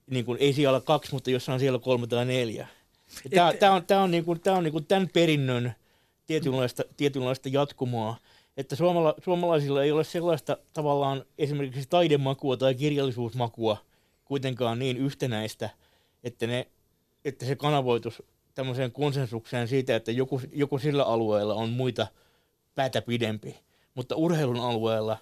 [0.07, 2.67] Niin kuin, ei siellä kaksi, mutta jossain siellä kolme tai neljä.
[3.29, 5.73] Tämä, tämä on, tämä on, niin kuin, tämä on niin kuin tämän perinnön
[6.25, 8.15] tietynlaista, tietynlaista jatkumoa
[8.57, 13.77] että suomala, suomalaisilla ei ole sellaista tavallaan esimerkiksi taidemakua tai kirjallisuusmakua
[14.25, 15.69] kuitenkaan niin yhtenäistä,
[16.23, 16.67] että, ne,
[17.25, 22.07] että se kanavoitus tämmöiseen konsensukseen siitä, että joku, joku sillä alueella on muita
[22.75, 23.55] päätä pidempi.
[23.95, 25.17] Mutta urheilun alueella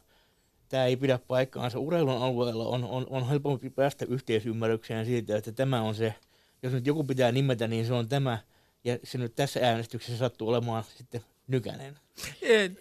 [0.70, 1.80] tämä ei pidä paikkaansa.
[1.80, 6.14] Urheilun alueella on, on, on helpompi päästä yhteisymmärrykseen siitä, että tämä on se,
[6.64, 8.38] jos nyt joku pitää nimetä, niin se on tämä.
[8.84, 12.00] Ja se nyt tässä äänestyksessä sattuu olemaan sitten Nykänen.
[12.42, 12.72] Et,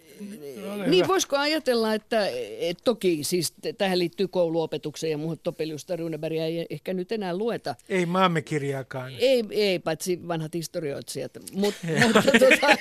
[0.87, 2.27] niin, voisiko ajatella, että
[2.59, 7.75] et toki siis tähän liittyy kouluopetukseen ja muuhun Topeliusta Runebergia ei ehkä nyt enää lueta.
[7.89, 9.13] Ei maamme kirjaakaan.
[9.19, 11.73] Ei, ei paitsi vanhat historioitsijat, Mut,
[12.03, 12.77] mutta tuota,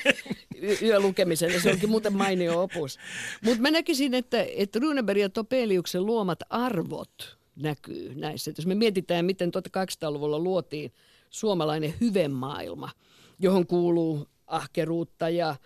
[0.82, 2.98] yölukemisen, se onkin muuten mainio opus.
[3.44, 8.50] Mutta mä näkisin, että, että Runeberg ja Topeliuksen luomat arvot näkyy näissä.
[8.50, 10.92] Et jos me mietitään, miten 1800-luvulla luotiin
[11.30, 12.90] suomalainen hyvemaailma,
[13.38, 15.56] johon kuuluu ahkeruutta ja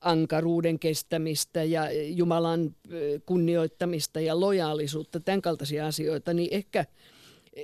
[0.00, 2.76] ankaruuden kestämistä ja Jumalan
[3.26, 6.84] kunnioittamista ja lojaalisuutta, tämän kaltaisia asioita, niin ehkä,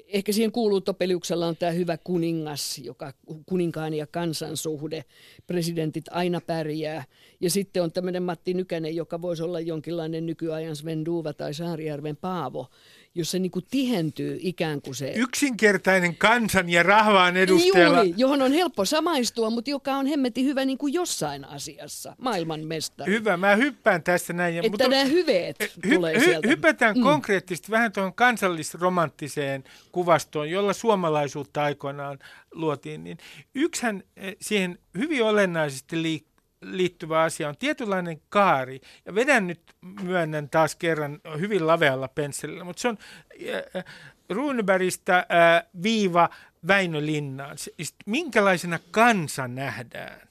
[0.07, 3.13] ehkä siihen kuuluu Topeliuksella on tämä hyvä kuningas, joka
[3.47, 5.05] kuninkaan ja kansan suhde.
[5.47, 7.05] Presidentit aina pärjää.
[7.41, 12.17] Ja sitten on tämmöinen Matti Nykänen, joka voisi olla jonkinlainen nykyajan Sven Duva tai Saarijärven
[12.17, 12.67] Paavo,
[13.15, 15.13] jos se niin kuin tihentyy ikään kuin se...
[15.17, 18.03] Yksinkertainen kansan ja rahvaan edustajalla.
[18.03, 22.61] Juuri, johon on helppo samaistua, mutta joka on hemmeti hyvä niin kuin jossain asiassa, maailman
[22.61, 23.13] mestari.
[23.13, 24.57] Hyvä, mä hyppään tässä näin.
[24.57, 26.49] Että mutta, nämä hyveet hy, tulee hy, sieltä.
[26.49, 27.03] Hypätään mm.
[27.03, 32.19] konkreettisesti vähän tuohon kansallisromanttiseen kuvastoon, jolla suomalaisuutta aikoinaan
[32.53, 33.05] luotiin.
[33.05, 33.19] Niin
[33.55, 36.30] yksihän eh, siihen hyvin olennaisesti liikkuu
[36.63, 38.81] liittyvä asia on tietynlainen kaari.
[39.07, 39.61] Ja vedän nyt,
[40.03, 42.99] myönnän taas kerran hyvin lavealla pensselillä, mutta se on
[43.77, 43.85] äh,
[44.31, 45.27] Runebergistä äh,
[45.83, 46.29] viiva
[46.67, 47.57] Väinö Linnaan.
[48.07, 50.30] Minkälaisena kansa nähdään?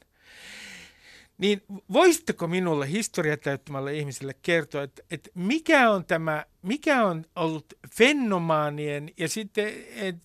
[1.39, 1.61] Niin
[1.93, 9.29] voisitteko minulle historiatäyttämälle ihmiselle kertoa, että, että mikä on tämä, mikä on ollut fenomaanien ja
[9.29, 9.73] sitten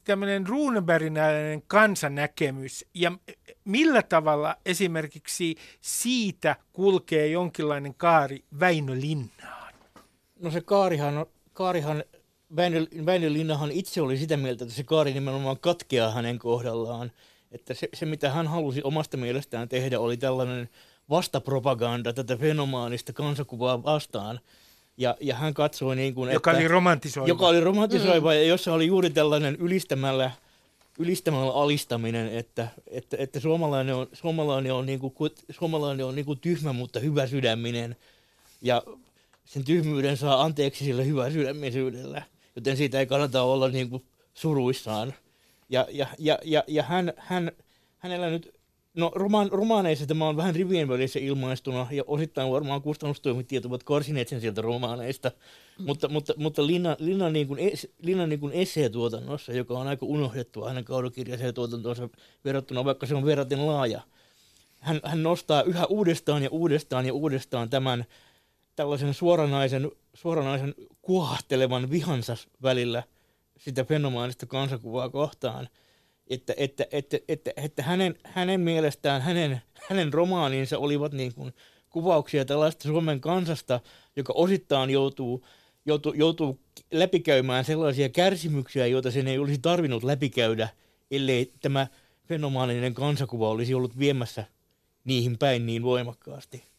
[0.05, 3.13] tämmöinen Runeberginäinen kansanäkemys ja
[3.65, 9.75] millä tavalla esimerkiksi siitä kulkee jonkinlainen kaari Väinö Linnaan?
[10.41, 12.05] No se kaarihan, kaarihan
[12.57, 17.13] Väinö, Väinö Linnahan itse oli sitä mieltä, että se kaari nimenomaan katkeaa hänen kohdallaan.
[17.53, 20.69] Että se, se, mitä hän halusi omasta mielestään tehdä, oli tällainen
[21.11, 24.41] vastapropaganda tätä fenomaanista kansakuvaa vastaan.
[24.97, 27.29] Ja, ja hän katsoi niin kuin, joka että, oli romantisoiva.
[27.29, 28.37] Joka oli romantisoiva mm.
[28.37, 30.31] ja jossa oli juuri tällainen ylistämällä,
[30.99, 35.15] ylistämällä alistaminen, että, että, että suomalainen on, suomalainen on, niin kuin,
[35.51, 37.97] suomalainen on niin kuin tyhmä, mutta hyvä sydäminen.
[38.63, 38.83] Ja
[39.45, 42.23] sen tyhmyyden saa anteeksi sillä hyvä sydämisyydellä,
[42.57, 45.15] joten siitä ei kannata olla niin kuin suruissaan.
[45.69, 47.53] Ja, ja, ja, ja, ja hän, hän,
[47.99, 48.54] hänellä nyt
[48.95, 54.29] No romaan, romaaneissa tämä on vähän rivien välissä ilmaistuna ja osittain varmaan kustannustoimittajat ovat karsineet
[54.29, 55.31] sen sieltä romaaneista.
[55.79, 55.85] Mm.
[55.85, 60.07] Mutta, mutta, mutta Linnan, Linnan, niin kuin es, Linnan niin kuin esseetuotannossa, joka on aika
[60.07, 62.09] unohdettu hänen kaudokirjaiseen tuotantoonsa
[62.45, 64.01] verrattuna, vaikka se on verraten laaja,
[64.81, 68.05] hän, hän nostaa yhä uudestaan ja uudestaan ja uudestaan tämän
[68.77, 73.03] tällaisen suoranaisen, suoranaisen kuohahtelevan vihansa välillä
[73.59, 75.69] sitä fenomaanista kansakuvaa kohtaan–
[76.31, 81.53] että, että, että, että, että hänen, hänen mielestään hänen, hänen romaaninsa olivat niin kuin
[81.91, 83.81] kuvauksia tällaista Suomen kansasta,
[84.17, 85.47] joka osittain joutuu,
[85.87, 86.61] joutuu, joutuu
[86.93, 90.69] läpikäymään sellaisia kärsimyksiä, joita sen ei olisi tarvinnut läpikäydä,
[91.11, 91.87] ellei tämä
[92.29, 94.45] fenomaaninen kansakuva olisi ollut viemässä
[95.05, 96.74] niihin päin niin voimakkaasti.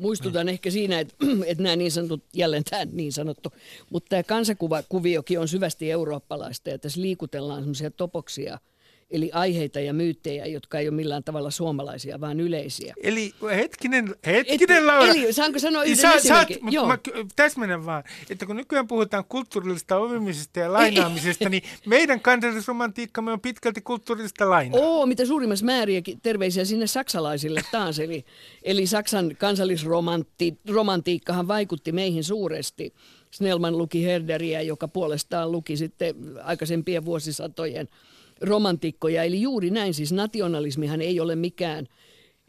[0.00, 0.48] Muistutan mm.
[0.48, 1.14] ehkä siinä, että,
[1.46, 3.52] että nämä niin sanotut, jälleen tämä niin sanottu,
[3.90, 8.58] mutta tämä kansakuvakuviokin on syvästi eurooppalaista ja tässä liikutellaan semmoisia topoksia–
[9.10, 12.94] eli aiheita ja myyttejä, jotka ei ole millään tavalla suomalaisia, vaan yleisiä.
[13.02, 15.12] Eli hetkinen, hetkinen Et, Laura.
[15.12, 16.58] Eli saanko sanoa yhden Sä, esimerkin?
[16.60, 16.86] Saat, Joo.
[16.86, 16.98] Mä,
[17.36, 23.80] täsmennän vaan, että kun nykyään puhutaan kulttuurillisesta opimisesta ja lainaamisesta, niin meidän kansallisromantiikkamme on pitkälti
[23.80, 24.80] kulttuurillista lainaa.
[24.80, 27.98] Oo, mitä suurimmassa määrin terveisiä sinne saksalaisille taas.
[27.98, 28.24] Eli,
[28.62, 32.94] eli Saksan kansallisromantiikkahan vaikutti meihin suuresti.
[33.30, 37.88] Snellman luki Herderiä, joka puolestaan luki sitten aikaisempien vuosisatojen
[38.40, 39.24] romantikkoja.
[39.24, 41.86] Eli juuri näin, siis nationalismihan ei ole mikään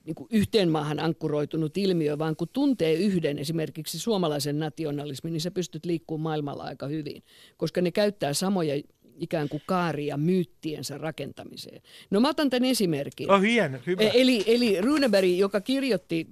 [0.05, 5.51] niin kuin yhteen maahan ankkuroitunut ilmiö, vaan kun tuntee yhden esimerkiksi suomalaisen nationalismin, niin sä
[5.51, 7.23] pystyt liikkumaan maailmalla aika hyvin,
[7.57, 8.81] koska ne käyttää samoja
[9.17, 11.81] ikään kuin kaaria myyttiensä rakentamiseen.
[12.09, 13.31] No mä otan tämän esimerkin.
[13.31, 14.03] Oh, hieno, hyvä.
[14.03, 16.27] E, eli, eli Runeberg, joka kirjoitti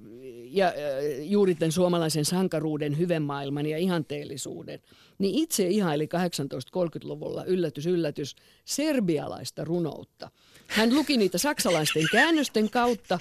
[0.51, 0.73] ja, äh,
[1.19, 4.79] juuri tämän suomalaisen sankaruuden, hyvemaailman ja ihanteellisuuden,
[5.19, 8.35] niin itse ihaili 1830-luvulla, yllätys, yllätys,
[8.65, 10.31] serbialaista runoutta.
[10.67, 13.19] Hän luki niitä saksalaisten käännösten kautta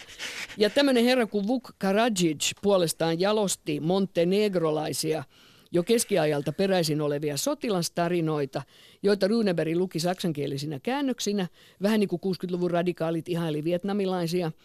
[0.56, 5.24] ja tämmöinen herra kuin Vuk Karadžić puolestaan jalosti montenegrolaisia
[5.72, 8.62] jo keskiajalta peräisin olevia sotilastarinoita,
[9.02, 11.48] joita Runeberg luki saksankielisinä käännöksinä,
[11.82, 14.52] vähän niin kuin 60-luvun radikaalit ihaili vietnamilaisia–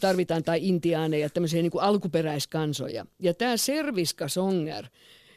[0.00, 3.06] tarvitaan tai intiaaneja, tämmöisiä niin kuin alkuperäiskansoja.
[3.22, 4.84] Ja tämä Serviska Songer,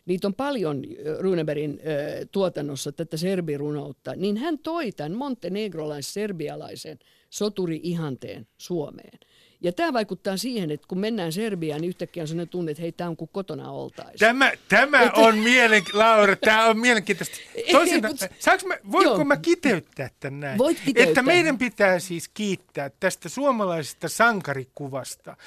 [0.06, 0.84] niitä on paljon
[1.20, 9.20] Runebergin äh, tuotannossa tätä serbirunoutta, niin hän toi tämän montenegrolais-serbialaisen soturi-ihanteen Suomeen.
[9.62, 12.91] Ja tämä vaikuttaa siihen, että kun mennään Serbiaan, niin yhtäkkiä on sellainen tunne, että hei,
[12.91, 14.20] tämä on kuin kotona oltaisiin.
[14.20, 15.20] Tämä, tämä että...
[15.20, 17.38] on mielenkiintoista, Laura, tämä on mielenkiintoista.
[17.72, 18.01] Toisin,
[18.39, 19.24] saanko mä, voinko joo.
[19.24, 20.57] mä kiteyttää tämän näin?
[20.57, 21.10] Voit kiteyttää.
[21.10, 25.38] Että meidän pitää siis kiittää tästä suomalaisesta sankarikuvasta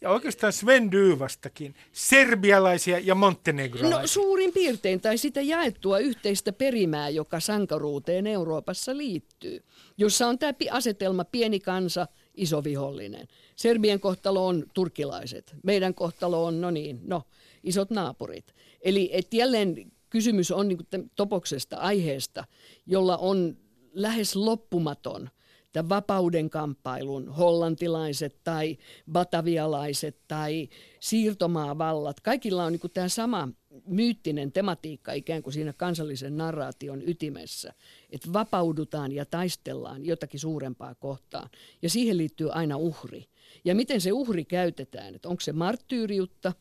[0.00, 4.00] ja oikeastaan Sven Dyvastakin, serbialaisia ja montenegrolaisia.
[4.00, 9.64] No suurin piirtein, tai sitä jaettua yhteistä perimää, joka sankaruuteen Euroopassa liittyy,
[9.98, 13.28] jossa on tämä asetelma pieni kansa, iso vihollinen.
[13.56, 15.54] Serbien kohtalo on turkilaiset.
[15.62, 17.22] Meidän kohtalo on, no niin, no,
[17.62, 18.54] isot naapurit.
[18.80, 20.78] Eli et jälleen kysymys on niin
[21.16, 22.44] topoksesta, aiheesta,
[22.86, 23.56] jolla on
[23.94, 25.30] lähes loppumaton
[25.72, 28.78] tämän vapauden kamppailun hollantilaiset tai
[29.12, 30.68] batavialaiset tai
[31.00, 32.20] siirtomaavallat.
[32.20, 33.48] Kaikilla on niin tämä sama
[33.86, 37.74] myyttinen tematiikka ikään kuin siinä kansallisen narraation ytimessä,
[38.10, 41.50] että vapaudutaan ja taistellaan jotakin suurempaa kohtaan.
[41.82, 43.26] Ja siihen liittyy aina uhri.
[43.64, 46.52] Ja miten se uhri käytetään, että onko se marttyyriutta,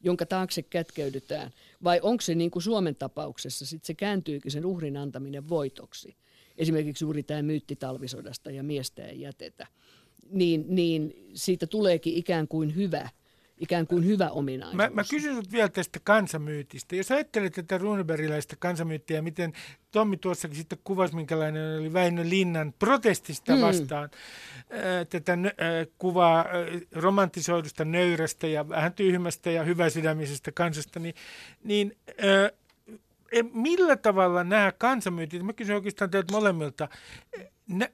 [0.00, 1.50] jonka taakse kätkeydytään,
[1.84, 6.16] vai onko se niin kuin Suomen tapauksessa, sitten se kääntyykin sen uhrin antaminen voitoksi.
[6.58, 9.66] Esimerkiksi juuri tämä myytti talvisodasta ja miestä ei jätetä.
[10.30, 13.08] Niin, niin siitä tuleekin ikään kuin hyvä–
[13.60, 14.76] ikään kuin hyvä ominaisuus.
[14.76, 16.96] Mä, mä kysyn sinut vielä tästä kansamyytistä.
[16.96, 19.52] Jos ajattelet tätä Runebergiläistä kansamyyttiä, miten
[19.90, 23.60] Tommi tuossakin sitten kuvasi, minkälainen oli Väinö Linnan protestista mm.
[23.60, 24.10] vastaan
[24.70, 26.44] ää, tätä ää, kuvaa ää,
[26.92, 31.14] romantisoidusta nöyrästä ja vähän tyhmästä ja hyväsydämisestä kansasta, niin,
[31.64, 31.96] niin
[33.52, 36.88] millä tavalla nämä kansamyytit, mä kysyn oikeastaan teiltä molemmilta,
[37.68, 37.88] nä,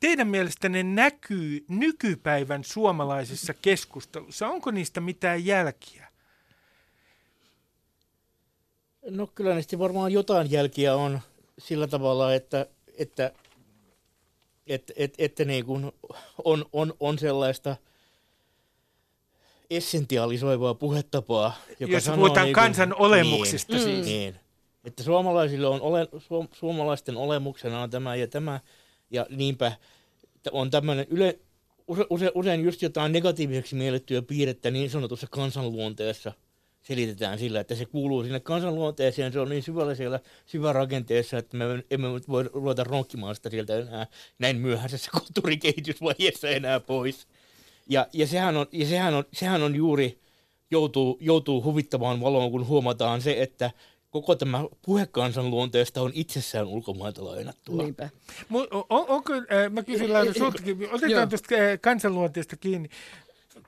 [0.00, 4.48] teidän mielestänne näkyy nykypäivän suomalaisessa keskustelussa?
[4.48, 6.08] Onko niistä mitään jälkiä?
[9.10, 11.20] No kyllä niistä varmaan jotain jälkiä on
[11.58, 12.66] sillä tavalla, että,
[12.98, 13.32] että,
[14.66, 15.92] että, että, että niin kuin
[16.44, 17.76] on, on, on sellaista
[19.70, 24.06] essentialisoivaa puhetapaa, joka Jos sanoo puhutaan niin kuin- kansan olemuksista niin, siis.
[24.06, 24.40] Niin.
[24.86, 28.60] Että suomalaisille on ole, su, suomalaisten olemuksena on tämä ja tämä,
[29.10, 29.72] ja niinpä
[30.52, 31.38] on tämmöinen yle,
[31.88, 36.32] use, use, usein just jotain negatiiviseksi miellettyä piirrettä niin sanotussa kansanluonteessa
[36.82, 41.64] selitetään sillä, että se kuuluu sinne kansanluonteeseen, se on niin syvällä siellä syvärakenteessa, että me
[41.90, 44.06] emme voi ruveta ronkkimaan sitä sieltä enää
[44.38, 47.26] näin myöhäisessä kulttuurikehitysvaiheessa enää pois.
[47.88, 50.20] Ja, ja, sehän, on, ja sehän, on, sehän on juuri,
[50.70, 53.70] joutuu, joutuu huvittavaan valoon, kun huomataan se, että
[54.16, 57.82] koko tämä puhe kansanluonteesta on itsessään ulkomailta lainattua.
[57.82, 58.08] Niinpä.
[58.42, 60.94] Mu- on, onko, äh, mä kysyn Laura sultakin, Joo.
[60.94, 62.88] otetaan tuosta kansanluonteesta kiinni.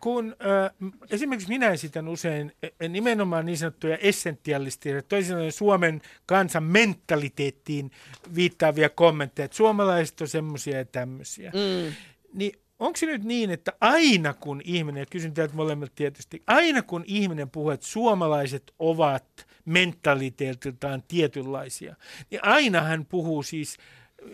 [0.00, 2.52] Kun äh, esimerkiksi minä esitän usein
[2.88, 7.90] nimenomaan niin sanottuja essentialistisia, toisin sanoen Suomen kansan mentaliteettiin
[8.34, 11.50] viittaavia kommentteja, että suomalaiset on semmoisia ja tämmöisiä.
[11.54, 11.92] Mm.
[12.34, 16.82] Niin onko se nyt niin, että aina kun ihminen, ja kysyn teiltä molemmilta tietysti, aina
[16.82, 21.96] kun ihminen puhuu, että suomalaiset ovat mentaliteetiltaan tietynlaisia,
[22.30, 23.76] niin aina hän puhuu siis
[24.22, 24.30] äh,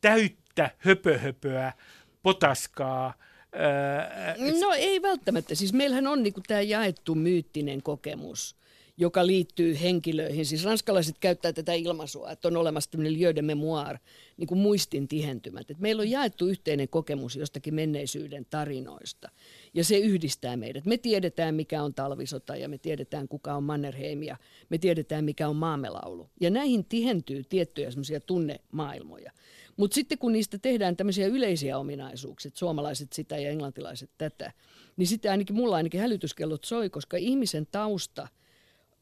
[0.00, 1.72] täyttä höpöhöpöä,
[2.22, 3.14] potaskaa,
[3.52, 5.54] ää, No ei välttämättä.
[5.54, 8.56] Siis meillähän on niinku tämä jaettu myyttinen kokemus,
[9.00, 10.46] joka liittyy henkilöihin.
[10.46, 13.98] Siis ranskalaiset käyttää tätä ilmaisua, että on olemassa tämmöinen lieu de mémoire,
[14.36, 15.70] niin kuin muistin tihentymät.
[15.70, 19.30] Et meillä on jaettu yhteinen kokemus jostakin menneisyyden tarinoista.
[19.74, 20.84] Ja se yhdistää meidät.
[20.84, 24.36] Me tiedetään, mikä on talvisota ja me tiedetään, kuka on Mannerheim ja
[24.68, 26.30] me tiedetään, mikä on maamelaulu.
[26.40, 29.32] Ja näihin tihentyy tiettyjä semmoisia tunnemaailmoja.
[29.76, 34.52] Mutta sitten kun niistä tehdään tämmöisiä yleisiä ominaisuuksia, suomalaiset sitä ja englantilaiset tätä,
[34.96, 38.28] niin sitten ainakin mulla ainakin hälytyskellot soi, koska ihmisen tausta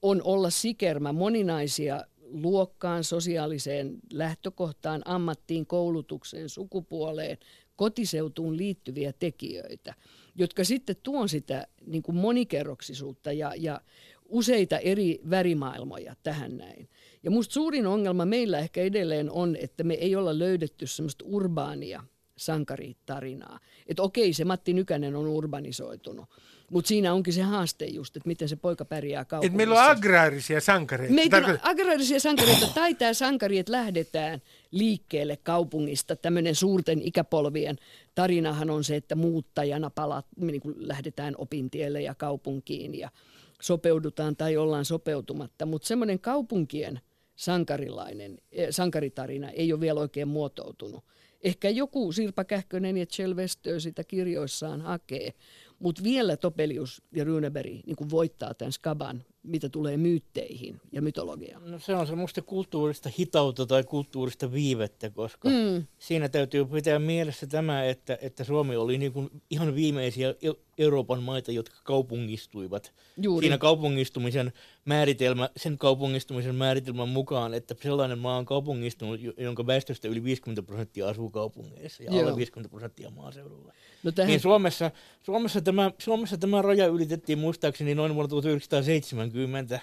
[0.02, 7.38] on olla sikermä moninaisia luokkaan, sosiaaliseen lähtökohtaan, ammattiin, koulutukseen, sukupuoleen,
[7.76, 9.94] kotiseutuun liittyviä tekijöitä,
[10.34, 13.80] jotka sitten tuon sitä niin kuin monikerroksisuutta ja, ja
[14.28, 16.88] useita eri värimaailmoja tähän näin.
[17.22, 22.04] Ja musta suurin ongelma meillä ehkä edelleen on, että me ei olla löydetty semmoista urbaania
[22.36, 23.60] sankaritarinaa.
[23.86, 26.28] Että okei, se Matti Nykänen on urbanisoitunut,
[26.70, 29.46] mutta siinä onkin se haaste just, että miten se poika pärjää kaupungissa.
[29.46, 31.14] että meillä on agraarisia sankareita.
[31.14, 36.16] Meitä on Tarko- agraarisia sankareita tai tämä sankari, että lähdetään liikkeelle kaupungista.
[36.16, 37.78] Tämmöinen suurten ikäpolvien
[38.14, 43.10] tarinahan on se, että muuttajana palat, niin kuin lähdetään opintielle ja kaupunkiin ja
[43.60, 45.66] sopeudutaan tai ollaan sopeutumatta.
[45.66, 47.00] Mutta semmoinen kaupunkien
[47.36, 51.04] sankarilainen, eh, sankaritarina ei ole vielä oikein muotoutunut.
[51.42, 55.32] Ehkä joku Sirpa Kähkönen ja Kjell Westö sitä kirjoissaan hakee,
[55.78, 61.70] mutta vielä Topelius ja Runeberg niin voittaa tämän skaban, mitä tulee myytteihin ja mytologiaan.
[61.70, 65.86] No se on semmoista kulttuurista hitautta tai kulttuurista viivettä, koska mm.
[65.98, 70.34] siinä täytyy pitää mielessä tämä, että, että Suomi oli niin kuin ihan viimeisiä
[70.78, 72.92] Euroopan maita, jotka kaupungistuivat.
[73.16, 73.44] Juuri.
[73.44, 74.52] Siinä kaupungistumisen
[74.84, 80.62] määritelmä, sen kaupungistumisen määritelmän mukaan, että sellainen maa on kaupungistunut, jo- jonka väestöstä yli 50
[80.62, 82.20] prosenttia asuu kaupungeissa ja Joo.
[82.22, 83.72] alle 50 prosenttia maaseudulla.
[84.02, 84.90] No tähän, Niin Suomessa,
[85.22, 89.80] Suomessa, tämä, Suomessa tämä raja ylitettiin muistaakseni noin vuonna 1970.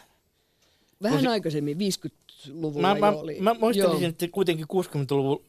[1.03, 3.37] vähän tosi- aikaisemmin, 50-luvulla Mä, mä, oli.
[3.39, 4.09] mä muistelisin, Joo.
[4.09, 5.43] että kuitenkin 60-luvun,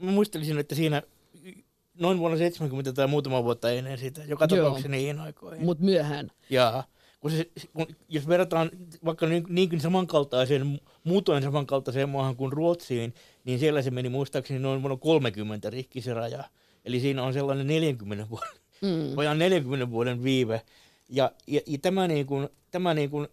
[0.00, 1.02] mä muistelisin, että siinä
[2.02, 5.64] noin vuonna 70 tai muutama vuotta ennen sitä, joka tapauksessa niihin aikoihin.
[5.64, 6.30] Mutta myöhään.
[6.50, 6.84] Jaa.
[7.20, 8.70] Kun se, kun, jos verrataan
[9.04, 14.82] vaikka niin, niinkin samankaltaiseen, muutoin samankaltaiseen maahan kuin Ruotsiin, niin siellä se meni muistaakseni noin
[14.82, 16.44] vuonna 30 rikki se raja.
[16.84, 18.48] Eli siinä on sellainen 40 vuoden,
[18.82, 19.16] Mm.
[19.16, 20.62] vajaan 40 vuoden viive.
[21.08, 23.28] Ja, ja, ja tämä, niin kuin, tämä niin kuin,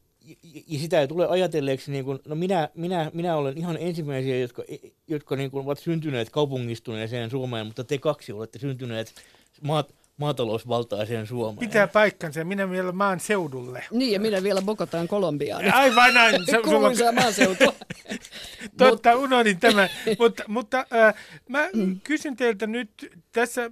[0.67, 4.63] ja- sitä ei tule ajatelleeksi, niin kuin, no minä, minä, minä olen ihan ensimmäisiä, jotka,
[5.07, 9.13] jotka niin kuin ovat syntyneet kaupungistuneeseen Suomeen, mutta te kaksi olette syntyneet
[9.61, 11.59] maat, maatalousvaltaiseen Suomeen.
[11.59, 13.83] Pitää paikkansa minä vielä maan seudulle.
[13.91, 15.73] Niin, ja minä vielä Bogotaan Kolumbiaan.
[15.73, 16.35] Aivan näin.
[16.45, 17.63] Se- sulla- Kuuluisa maaseutu.
[18.77, 19.89] Totta, unohdin tämän.
[20.19, 21.13] mutta mutta äh,
[21.49, 21.59] mä
[22.03, 22.89] kysyn teiltä nyt
[23.31, 23.71] tässä äh,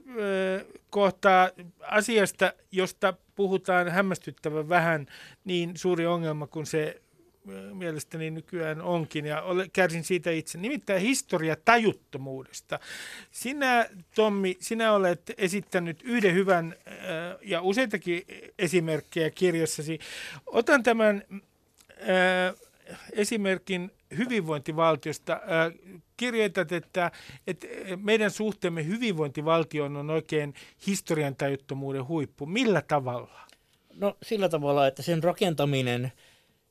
[0.89, 1.49] kohtaa
[1.81, 5.07] asiasta, josta puhutaan hämmästyttävän vähän,
[5.45, 7.01] niin suuri ongelma kuin se
[7.49, 10.57] äh, mielestäni nykyään onkin, ja kärsin siitä itse.
[10.57, 12.79] Nimittäin historia tajuttomuudesta.
[13.31, 13.85] Sinä,
[14.15, 16.93] Tommi, sinä olet esittänyt yhden hyvän äh,
[17.41, 18.23] ja useitakin
[18.59, 19.99] esimerkkejä kirjassasi.
[20.45, 22.55] Otan tämän äh,
[23.11, 25.33] esimerkin hyvinvointivaltiosta.
[25.33, 27.11] Äh, kirjoitat, että,
[27.47, 27.67] että
[28.03, 30.53] meidän suhteemme hyvinvointivaltioon on oikein
[30.87, 32.45] historian tajuttomuuden huippu.
[32.45, 33.39] Millä tavalla?
[33.93, 36.11] No sillä tavalla, että sen rakentaminen,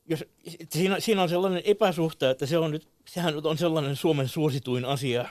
[0.05, 0.25] jos,
[0.69, 4.85] siinä, siinä on sellainen epäsuhta, että se on nyt, sehän nyt on sellainen Suomen suosituin
[4.85, 5.29] asia.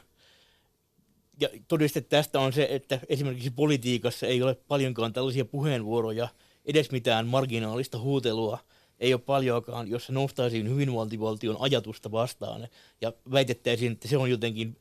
[1.40, 6.28] Ja todiste tästä on se, että esimerkiksi politiikassa ei ole paljonkaan tällaisia puheenvuoroja
[6.64, 8.58] edes mitään marginaalista huutelua
[9.00, 12.68] ei ole paljoakaan, jossa noustaisiin hyvinvointivaltion ajatusta vastaan
[13.00, 14.76] ja väitettäisiin, että se on jotenkin,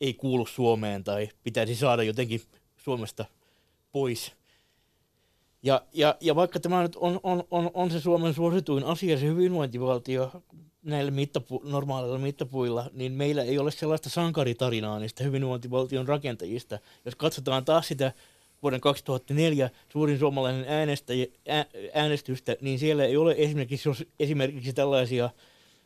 [0.00, 2.40] ei kuulu Suomeen tai pitäisi saada jotenkin
[2.76, 3.24] Suomesta
[3.92, 4.32] pois.
[5.62, 9.26] Ja, ja, ja vaikka tämä nyt on, on, on, on se Suomen suosituin asia, se
[9.26, 10.42] hyvinvointivaltio
[10.82, 16.78] näillä mittapu, normaaleilla mittapuilla, niin meillä ei ole sellaista sankaritarinaa niistä hyvinvointivaltion rakentajista.
[17.04, 18.12] Jos katsotaan taas sitä
[18.62, 21.26] vuoden 2004 suurin suomalainen äänestäjä,
[21.94, 23.88] äänestystä, niin siellä ei ole esimerkiksi,
[24.20, 25.30] esimerkiksi tällaisia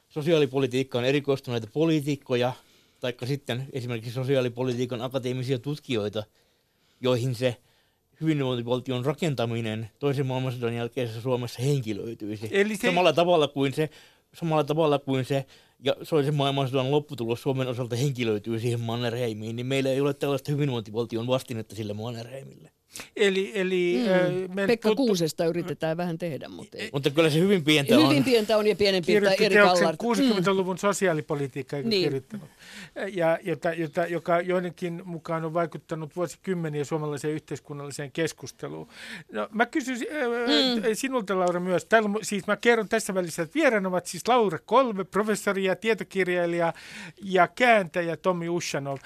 [0.08, 2.52] sosiaalipolitiikkaan erikoistuneita poliitikkoja,
[3.00, 6.24] taikka sitten esimerkiksi sosiaalipolitiikan akateemisia tutkijoita,
[7.00, 7.56] joihin se
[8.20, 12.48] hyvinvointivaltion rakentaminen toisen maailmansodan jälkeisessä Suomessa henkilöityisi.
[12.50, 12.86] Eli se...
[12.86, 13.90] Samalla tavalla kuin se
[14.34, 15.46] samalla tavalla kuin se
[15.84, 21.26] ja soisen maailmansodan lopputulos Suomen osalta henkilöityy siihen Mannerheimiin, niin meillä ei ole tällaista hyvinvointivaltion
[21.26, 22.72] vastinetta sille Mannerheimille.
[23.16, 24.58] Eli, eli, mm.
[24.58, 25.06] äh, Pekka tuttu...
[25.06, 26.90] Kuusesta yritetään vähän tehdä, mutta ei.
[26.92, 28.10] Mutta kyllä se hyvin pientä on.
[28.10, 30.00] Hyvin pientä on ja pienen pientä eri kallart.
[30.02, 30.78] 60-luvun mm.
[30.78, 32.02] sosiaalipolitiikka, eikö niin.
[32.02, 32.48] kirjoittanut?
[33.12, 38.88] Ja, jota, jota, joka joidenkin mukaan on vaikuttanut vuosikymmeniä suomalaiseen yhteiskunnalliseen keskusteluun.
[39.32, 40.94] No, mä kysyn äh, mm.
[40.94, 41.84] sinulta, Laura, myös.
[41.84, 46.72] Täällä, siis mä kerron tässä välissä, että vieraan ovat siis Laura Kolme, professori ja tietokirjailija
[47.22, 48.98] ja kääntäjä Tommi Ushanov.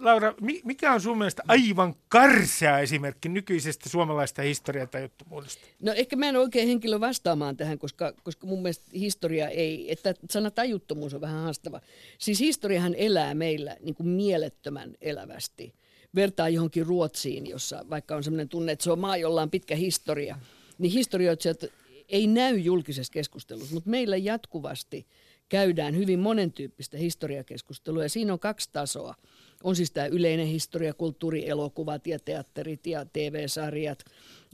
[0.00, 0.34] Laura,
[0.64, 5.62] mikä on sun mielestä aivan karsea esimerkki nykyisestä suomalaista historiatajuttomuudesta?
[5.82, 10.14] No ehkä mä en oikein henkilö vastaamaan tähän, koska, koska mun mielestä historia ei, että
[10.30, 11.80] sana tajuttomuus on vähän haastava.
[12.18, 15.74] Siis historiahan elää meillä niin kuin mielettömän elävästi.
[16.14, 19.76] Vertaa johonkin Ruotsiin, jossa vaikka on sellainen tunne, että se on maa, jolla on pitkä
[19.76, 20.38] historia,
[20.78, 21.64] niin historioitsijat
[22.08, 25.06] ei näy julkisessa keskustelussa, mutta meillä jatkuvasti
[25.48, 29.14] käydään hyvin monentyyppistä historiakeskustelua ja siinä on kaksi tasoa–
[29.64, 34.04] on siis tämä yleinen historia, kulttuuri, elokuvat ja teatterit ja TV-sarjat,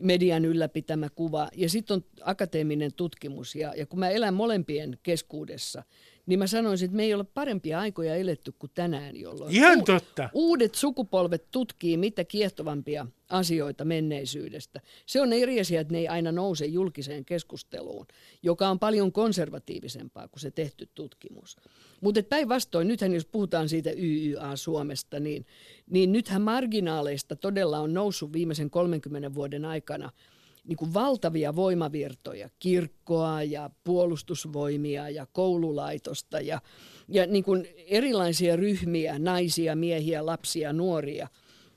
[0.03, 3.55] median ylläpitämä kuva ja sitten on akateeminen tutkimus.
[3.55, 5.83] Ja, ja kun mä elän molempien keskuudessa,
[6.27, 10.31] niin mä sanoisin, että me ei ole parempia aikoja eletty kuin tänään, jolloin Ihan totta.
[10.33, 14.81] uudet sukupolvet tutkii mitä kiehtovampia asioita menneisyydestä.
[15.07, 18.07] Se on eri asia, että ne ei aina nouse julkiseen keskusteluun,
[18.43, 21.57] joka on paljon konservatiivisempaa kuin se tehty tutkimus.
[22.01, 25.47] Mutta päinvastoin, nythän jos puhutaan siitä YYA Suomesta, niin,
[25.91, 30.11] niin nythän marginaaleista todella on noussut viimeisen 30 vuoden aikana–
[30.67, 36.61] niin kuin valtavia voimavirtoja, kirkkoa ja puolustusvoimia ja koululaitosta ja,
[37.09, 41.29] ja niin kuin erilaisia ryhmiä, naisia, miehiä, lapsia, nuoria,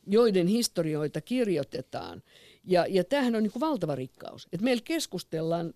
[0.07, 2.23] joiden historioita kirjoitetaan.
[2.63, 4.47] Ja, ja tämähän on niin kuin valtava rikkaus.
[4.53, 5.73] Et meillä keskustellaan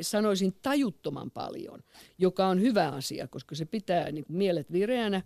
[0.00, 1.82] sanoisin tajuttoman paljon,
[2.18, 5.22] joka on hyvä asia, koska se pitää niin kuin mielet vireänä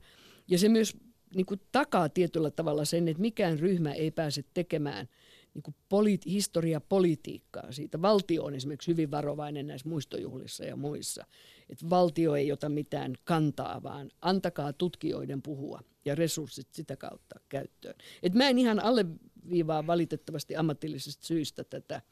[0.49, 0.97] ja se myös
[1.35, 5.09] niin kuin takaa tietyllä tavalla sen, että mikään ryhmä ei pääse tekemään–
[5.55, 8.03] niin kuin poli- historiapolitiikkaa siitä.
[8.03, 11.27] Valtio on esimerkiksi hyvin varovainen näissä muistojuhlissa ja muissa.
[11.71, 17.95] Että valtio ei ota mitään kantaa, vaan antakaa tutkijoiden puhua ja resurssit sitä kautta käyttöön.
[18.23, 22.03] Et mä en ihan alleviivaa valitettavasti ammatillisista syistä tätä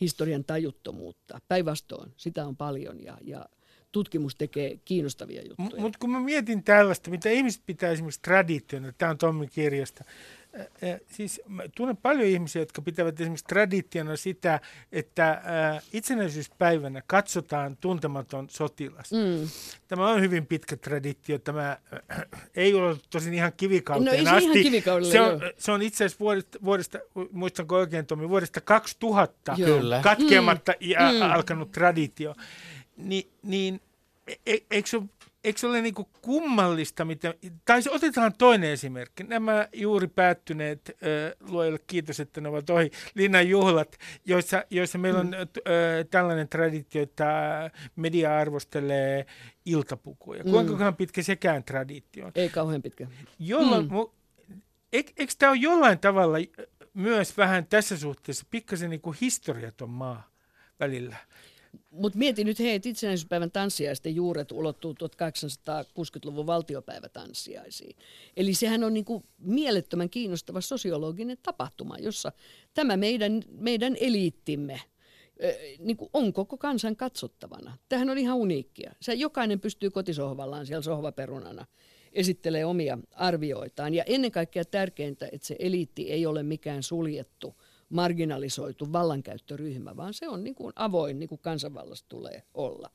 [0.00, 1.40] historian tajuttomuutta.
[1.48, 3.46] Päinvastoin, sitä on paljon ja, ja
[3.92, 5.82] tutkimus tekee kiinnostavia juttuja.
[5.82, 10.04] Mutta kun mä mietin tällaista, mitä ihmiset pitää esimerkiksi traditiona, tämä on Tommin kirjasta,
[11.10, 11.40] siis
[11.76, 14.60] tunnen paljon ihmisiä, jotka pitävät esimerkiksi traditiona sitä,
[14.92, 15.42] että
[15.92, 19.12] itsenäisyyspäivänä katsotaan tuntematon sotilas.
[19.12, 19.48] Mm.
[19.88, 21.38] Tämä on hyvin pitkä traditio.
[21.38, 21.78] Tämä
[22.54, 24.44] ei ole tosin ihan kivikauteen no, asti.
[24.44, 26.98] Ihan kivikaudelle, se, on, se on itse asiassa vuodesta, vuodesta
[27.30, 30.00] muistanko oikein Tomi, vuodesta 2000 Kyllä.
[30.02, 30.88] katkeamatta mm.
[30.90, 31.32] ja mm.
[31.32, 32.34] alkanut traditio.
[33.08, 33.80] Ni, niin
[34.46, 35.00] e, eikö se
[35.44, 37.34] eikö se ole niin kuin kummallista, mitä,
[37.64, 39.24] tai otetaan toinen esimerkki.
[39.24, 45.20] Nämä juuri päättyneet, äh, luojalle kiitos, että ne ovat ohi, linnan juhlat, joissa, joissa meillä
[45.20, 45.34] on mm.
[45.34, 49.26] äh, tällainen traditio, että media arvostelee
[49.64, 50.44] iltapukuja.
[50.44, 50.96] Kuinka mm.
[50.96, 52.32] pitkä sekään traditio on?
[52.34, 53.06] Ei kauhean pitkä.
[53.38, 53.92] Jolloin, mm.
[53.92, 54.10] mu,
[54.92, 56.38] eikö, eikö tämä ole jollain tavalla
[56.94, 60.30] myös vähän tässä suhteessa pikkasen niin kuin historiaton maa
[60.80, 61.16] välillä?
[61.90, 67.96] Mutta mieti nyt, hei, itsenäisyyspäivän tanssiaisten juuret ulottuu 1860-luvun valtiopäivätanssiaisiin.
[68.36, 72.32] Eli sehän on niin kuin mielettömän kiinnostava sosiologinen tapahtuma, jossa
[72.74, 74.80] tämä meidän, meidän eliittimme
[75.78, 77.78] niin on koko kansan katsottavana.
[77.88, 78.94] Tähän on ihan uniikkia.
[79.00, 81.66] Se, jokainen pystyy kotisohvallaan siellä sohvaperunana
[82.12, 83.94] esittelee omia arvioitaan.
[83.94, 87.54] Ja ennen kaikkea tärkeintä, että se eliitti ei ole mikään suljettu–
[87.92, 92.90] marginalisoitu vallankäyttöryhmä, vaan se on niin kuin avoin, niin kuin kansanvallasta tulee olla.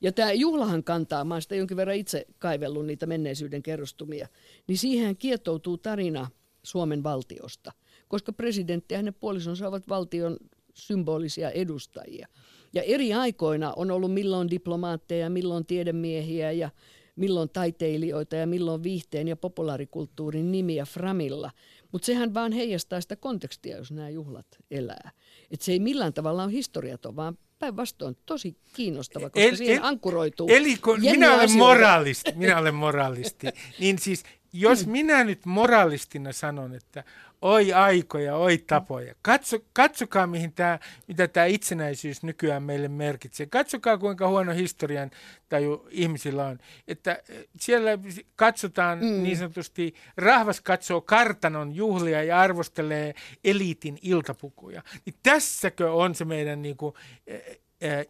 [0.00, 4.28] Ja tämä juhlahan kantaa, mä sitä jonkin verran itse kaivellut niitä menneisyyden kerrostumia,
[4.66, 6.30] niin siihen kietoutuu tarina
[6.62, 7.72] Suomen valtiosta,
[8.08, 10.36] koska presidentti ja hänen puolisonsa ovat valtion
[10.74, 12.28] symbolisia edustajia.
[12.72, 16.70] Ja eri aikoina on ollut milloin diplomaatteja, milloin tiedemiehiä ja
[17.16, 21.50] milloin taiteilijoita ja milloin viihteen ja populaarikulttuurin nimiä Framilla.
[21.92, 25.10] Mutta sehän vaan heijastaa sitä kontekstia, jos nämä juhlat elää.
[25.50, 29.84] Et se ei millään tavalla ole historiaton, vaan päinvastoin tosi kiinnostava, koska el, siihen el,
[29.84, 31.64] ankkuroituu Eli kun minä olen asioita.
[31.64, 33.46] moraalisti, minä olen moraalisti,
[33.80, 34.22] niin siis
[34.52, 37.04] jos minä nyt moralistina sanon, että
[37.42, 39.14] oi aikoja, oi tapoja.
[39.22, 40.78] Katso, katsokaa, mihin tää,
[41.08, 43.46] mitä tämä itsenäisyys nykyään meille merkitsee.
[43.46, 45.10] Katsokaa, kuinka huono historian
[45.48, 46.58] taju ihmisillä on.
[46.88, 47.90] Että eh, siellä
[48.36, 49.22] katsotaan mm.
[49.22, 53.14] niin sanotusti, rahvas katsoo kartanon juhlia ja arvostelee
[53.44, 54.82] eliitin iltapukuja.
[55.06, 56.94] Niin tässäkö on se meidän niin kuin,
[57.26, 57.60] eh,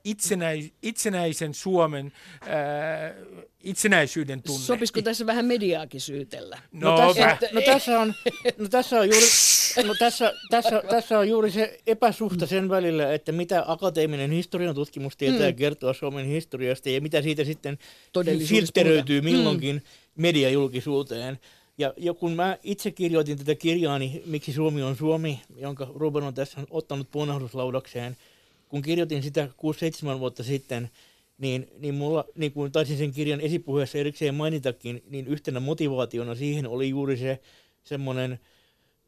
[0.04, 3.12] itsenäis, itsenäisen Suomen ää, äh,
[3.62, 4.64] itsenäisyyden tunne.
[4.64, 6.58] Sopisiko tässä vähän mediaakin syytellä?
[6.72, 8.14] No, no, tässä, että, no, tässä, on,
[8.58, 9.26] no tässä on juuri,
[9.86, 15.16] no tässä, tässä, tässä on juuri se epäsuhta sen välillä, että mitä akateeminen historian tutkimus
[15.16, 15.56] tietää mm.
[15.56, 17.78] kertoa Suomen historiasta ja mitä siitä sitten
[18.46, 19.82] filteröityy milloinkin mm.
[20.22, 21.38] mediajulkisuuteen.
[21.78, 26.34] Ja, ja kun mä itse kirjoitin tätä kirjaani, Miksi Suomi on Suomi, jonka Ruben on
[26.34, 28.16] tässä ottanut punahdruslaudakseen–
[28.70, 29.48] kun kirjoitin sitä
[30.16, 30.90] 6-7 vuotta sitten,
[31.38, 36.66] niin, niin mulla, niin kuin taisin sen kirjan esipuheessa erikseen mainitakin, niin yhtenä motivaationa siihen
[36.66, 37.40] oli juuri se
[37.84, 38.40] semmoinen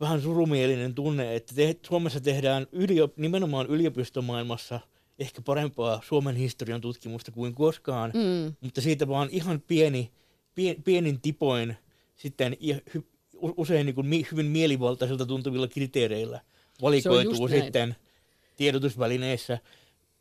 [0.01, 4.81] vähän surumielinen tunne, että te, Suomessa tehdään yliop, nimenomaan yliopistomaailmassa
[5.19, 8.55] ehkä parempaa Suomen historian tutkimusta kuin koskaan, mm.
[8.61, 10.11] mutta siitä vaan ihan pieni,
[10.55, 11.77] pien, pienin tipoin
[12.17, 12.57] sitten
[13.57, 16.41] usein niin kuin hyvin mielivaltaisilta tuntuvilla kriteereillä
[16.83, 18.12] valikoituu sitten näin
[18.63, 19.59] tiedotusvälineissä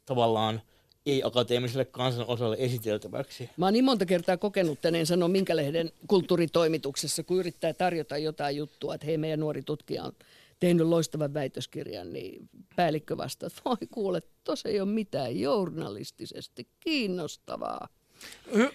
[0.06, 0.62] tavallaan
[1.06, 3.50] ei-akateemiselle kansanosalle esiteltäväksi.
[3.58, 8.18] Mä oon niin monta kertaa kokenut tänne, en sano minkä lehden kulttuuritoimituksessa, kun yrittää tarjota
[8.18, 10.12] jotain juttua, että hei meidän nuori tutkija on
[10.60, 17.88] tehnyt loistavan väitöskirjan, niin päällikkö vastaa, että voi kuule, tuossa ei ole mitään journalistisesti kiinnostavaa.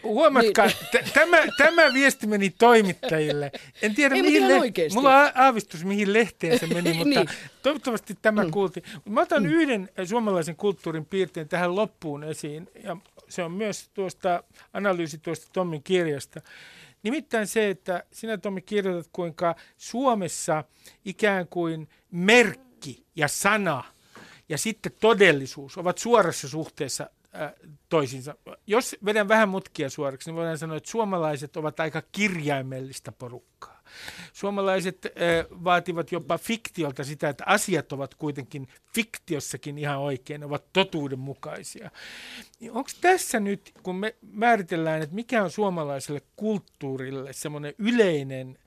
[0.02, 1.04] Huomatkaa, niin.
[1.14, 3.52] tämä, tämä viesti meni toimittajille.
[3.82, 7.28] En tiedä, Ei, mihin le- mulla on aavistus, mihin lehteen se meni, mutta niin.
[7.62, 8.50] toivottavasti tämä mm.
[8.50, 8.84] kuultiin.
[9.04, 9.48] Mä otan mm.
[9.48, 12.96] yhden suomalaisen kulttuurin piirteen tähän loppuun esiin, ja
[13.28, 16.40] se on myös tuosta analyysi tuosta Tommin kirjasta.
[17.02, 20.64] Nimittäin se, että sinä Tommi kirjoitat, kuinka Suomessa
[21.04, 23.84] ikään kuin merkki ja sana
[24.48, 27.10] ja sitten todellisuus ovat suorassa suhteessa
[27.42, 27.52] Äh,
[27.88, 28.34] toisinsa.
[28.66, 33.82] Jos vedän vähän mutkia suoraksi, niin voidaan sanoa, että suomalaiset ovat aika kirjaimellista porukkaa.
[34.32, 35.12] Suomalaiset äh,
[35.64, 41.90] vaativat jopa fiktiolta sitä, että asiat ovat kuitenkin fiktiossakin ihan oikein, ovat totuudenmukaisia.
[42.60, 48.58] Niin Onko tässä nyt, kun me määritellään, että mikä on suomalaiselle kulttuurille semmoinen yleinen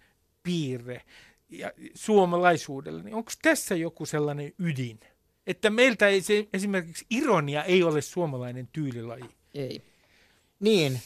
[0.44, 1.02] piirre
[1.50, 5.00] ja suomalaisuudelle, niin onko tässä joku sellainen ydin?
[5.48, 9.30] Että meiltä ei se, esimerkiksi ironia ei ole suomalainen tyylilaji.
[9.54, 9.82] Ei.
[10.60, 11.02] Niin,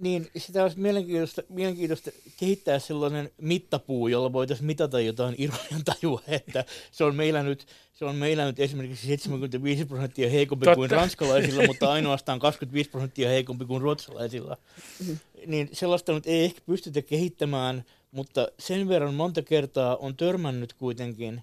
[0.00, 6.64] niin sitä olisi mielenkiintoista, mielenkiintoista kehittää sellainen mittapuu, jolla voitaisiin mitata jotain ironian tajua, että
[6.90, 10.76] se on meillä nyt, se on meillä nyt esimerkiksi 75 prosenttia heikompi Totta.
[10.76, 14.56] kuin ranskalaisilla, mutta ainoastaan 25 prosenttia heikompi kuin ruotsalaisilla.
[15.00, 15.18] Mm-hmm.
[15.46, 21.42] Niin sellaista nyt ei ehkä pystytä kehittämään, mutta sen verran monta kertaa on törmännyt kuitenkin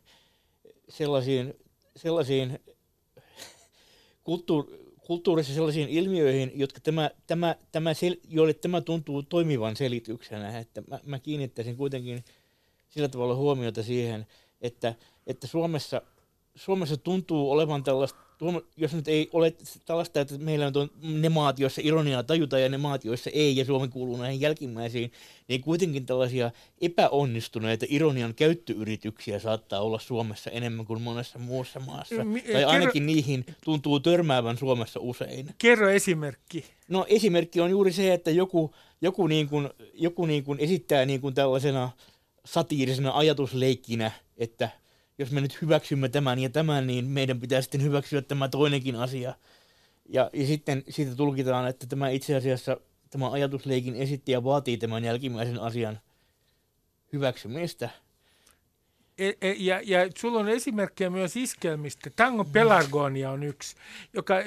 [0.90, 1.54] sellaisiin
[1.96, 2.60] sellaisiin
[4.24, 4.68] kulttuur,
[5.08, 10.60] kulttuurissa sellaisiin ilmiöihin, jotka tämä, tämä, tämä sel, joille tämä tuntuu toimivan selityksenä.
[10.60, 12.24] Että mä, mä kiinnittäisin kuitenkin
[12.90, 14.28] sillä tavalla huomiota siihen,
[14.62, 14.96] että,
[15.28, 16.02] että Suomessa,
[16.56, 18.23] Suomessa tuntuu olevan tällaista
[18.78, 19.54] jos nyt ei ole
[19.86, 23.66] tällaista, että meillä on ne maat, joissa ironiaa tajutaan ja ne maat, joissa ei, ja
[23.66, 25.12] Suomi kuuluu näihin jälkimmäisiin,
[25.48, 32.24] niin kuitenkin tällaisia epäonnistuneita ironian käyttöyrityksiä saattaa olla Suomessa enemmän kuin monessa muussa maassa.
[32.24, 35.50] Mi- tai ainakin kerro, niihin tuntuu törmäävän Suomessa usein.
[35.58, 36.66] Kerro esimerkki.
[36.88, 41.22] No esimerkki on juuri se, että joku, joku, niin kuin, joku niin kuin esittää niin
[41.22, 41.90] kuin tällaisena
[42.46, 44.70] satiirisena ajatusleikkinä, että
[45.18, 49.34] jos me nyt hyväksymme tämän ja tämän, niin meidän pitää sitten hyväksyä tämä toinenkin asia.
[50.10, 52.78] Ja, ja sitten siitä tulkitaan, että tämä itse asiassa
[53.10, 56.00] tämä ajatusleikin esittäjä vaatii tämän jälkimmäisen asian
[57.14, 57.90] hyväksymistä.
[59.18, 62.10] E, e, ja, ja sulla on esimerkkejä myös iskelmistä.
[62.16, 63.76] Tango Pelargonia on yksi,
[64.14, 64.44] joka ö,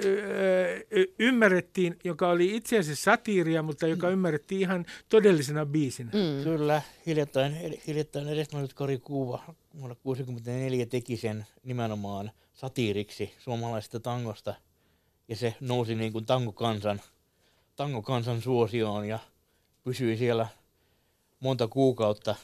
[0.93, 6.11] ö, ymmärrettiin, joka oli itse asiassa satiiria, mutta joka ymmärrettiin ihan todellisena biisinä.
[6.15, 6.45] Mm.
[6.45, 14.55] Kyllä, hiljattain, hiljattain edesmennyt Kari Kuuva vuonna 1964 teki sen nimenomaan satiiriksi suomalaisesta tangosta.
[15.29, 17.01] Ja se nousi niin kuin tangokansan,
[17.77, 19.19] tangokansan suosioon ja
[19.85, 20.49] pysyi siellä
[21.41, 22.35] monta kuukautta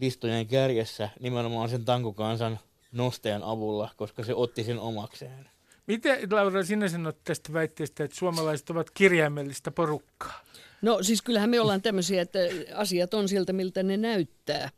[0.00, 2.58] listojen kärjessä nimenomaan sen tangokansan
[2.92, 5.50] nostajan avulla, koska se otti sen omakseen.
[5.86, 10.44] Miten, Laura, sinä sanot tästä väitteestä, että suomalaiset ovat kirjaimellista porukkaa?
[10.82, 12.38] No siis kyllähän me ollaan tämmöisiä, että
[12.74, 14.70] asiat on sieltä, miltä ne näyttää.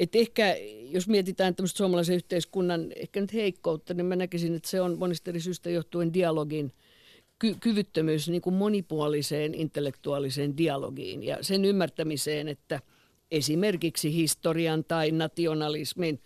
[0.00, 0.56] Et ehkä
[0.90, 5.30] jos mietitään tämmöistä suomalaisen yhteiskunnan ehkä nyt heikkoutta, niin mä näkisin, että se on monista
[5.30, 6.72] eri syistä johtuen dialogin
[7.38, 12.80] ky- kyvyttömyys niin kuin monipuoliseen intellektuaaliseen dialogiin ja sen ymmärtämiseen, että
[13.30, 16.20] esimerkiksi historian tai nationalismin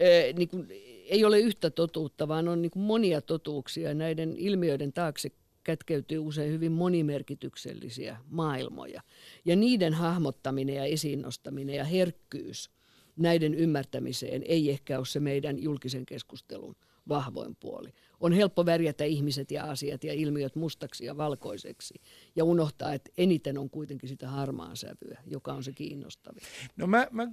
[0.00, 0.66] ää, niin kuin,
[1.08, 3.94] ei ole yhtä totuutta, vaan on niin kuin monia totuuksia.
[3.94, 5.30] Näiden ilmiöiden taakse
[5.64, 9.02] kätkeytyy usein hyvin monimerkityksellisiä maailmoja.
[9.44, 12.77] Ja niiden hahmottaminen ja esiin nostaminen ja herkkyys
[13.18, 16.76] näiden ymmärtämiseen ei ehkä ole se meidän julkisen keskustelun
[17.08, 17.88] vahvoin puoli.
[18.20, 21.94] On helppo värjätä ihmiset ja asiat ja ilmiöt mustaksi ja valkoiseksi
[22.36, 26.42] ja unohtaa, että eniten on kuitenkin sitä harmaan sävyä, joka on se kiinnostavin.
[26.76, 27.30] No mä, mä äh,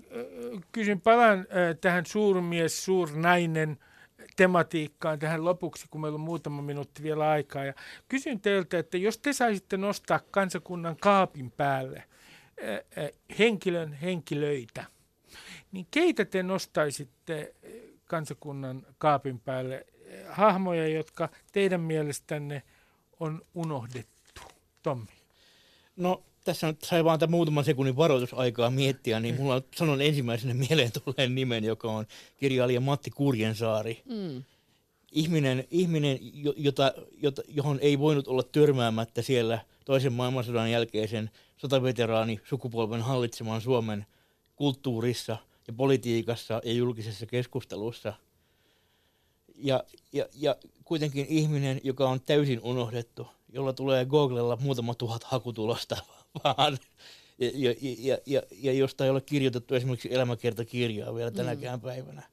[0.72, 1.46] kysyn, palaan äh,
[1.82, 3.78] tähän suurmies, suurnainen
[4.36, 7.66] tematiikkaan tähän lopuksi, kun meillä on muutama minuutti vielä aikaa.
[7.66, 7.74] Ja
[8.10, 12.04] kysyn teiltä, että jos te saisitte nostaa kansakunnan kaapin päälle
[12.64, 13.10] äh, äh,
[13.40, 14.86] henkilön henkilöitä,
[15.76, 17.72] niin keitä te nostaisitte äh,
[18.06, 19.86] kansakunnan kaapin päälle?
[20.14, 22.64] Äh, hahmoja, jotka teidän mielestänne
[23.20, 24.42] on unohdettu.
[24.84, 25.12] Tommi.
[25.96, 31.36] No tässä nyt sai vaan muutaman sekunnin varoitusaikaa miettiä, niin mulla sanon ensimmäisenä mieleen tulleen
[31.36, 32.06] nimen, joka on
[32.38, 34.02] kirjailija Matti Kurjensaari.
[34.06, 34.44] Mm.
[35.12, 36.20] Ihminen, ihminen
[36.58, 44.06] jota, jota, johon ei voinut olla törmäämättä siellä toisen maailmansodan jälkeisen sotaveteraani sukupolven hallitsemaan Suomen
[44.56, 45.38] kulttuurissa
[45.68, 48.14] ja politiikassa ja julkisessa keskustelussa.
[49.56, 55.98] Ja, ja, ja kuitenkin ihminen, joka on täysin unohdettu, jolla tulee Googlella muutama tuhat hakutulosta
[56.44, 56.78] vaan.
[57.40, 61.84] Ja, ja, ja, ja, ja josta ei ole kirjoitettu esimerkiksi elämäkertakirjaa vielä tänäkään mm.
[61.84, 62.24] päivänä.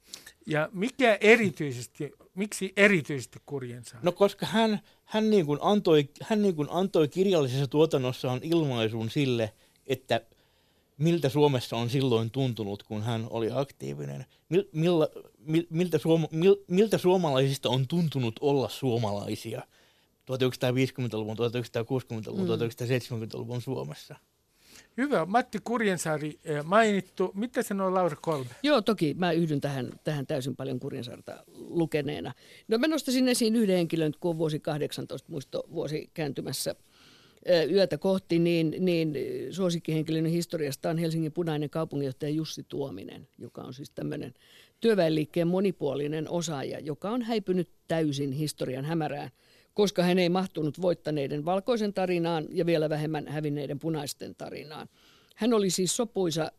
[0.47, 3.97] Ja mikä erityisesti, miksi erityisesti kurjensa?
[4.03, 9.53] No koska hän, hän, niin kuin antoi, hän niin kuin antoi kirjallisessa tuotannossaan ilmaisun sille,
[9.87, 10.21] että
[10.99, 14.27] miltä Suomessa on silloin tuntunut, kun hän oli aktiivinen.
[14.49, 19.63] Mil, millä, mil, miltä, suoma, mil, miltä suomalaisista on tuntunut olla suomalaisia–
[20.31, 22.55] 1950-luvun, 1960-luvun, mm.
[22.55, 24.17] 1970-luvun Suomessa.
[24.97, 25.27] Hyvä.
[25.27, 27.31] Matti Kurjensaari eh, mainittu.
[27.35, 28.51] Mitä sanoo Laura Kolme?
[28.63, 32.33] Joo, toki mä yhdyn tähän, tähän täysin paljon Kurjensaarta lukeneena.
[32.69, 36.75] No mä nostaisin esiin yhden henkilön, kun on vuosi 18 muisto vuosi kääntymässä
[37.71, 39.15] yötä kohti, niin, niin
[39.51, 44.35] suosikkihenkilön historiasta on Helsingin punainen kaupunginjohtaja Jussi Tuominen, joka on siis tämmöinen
[44.81, 49.31] työväenliikkeen monipuolinen osaaja, joka on häipynyt täysin historian hämärään–
[49.75, 54.89] koska hän ei mahtunut voittaneiden valkoisen tarinaan ja vielä vähemmän hävinneiden punaisten tarinaan.
[55.37, 56.53] Hän oli siis sopuisa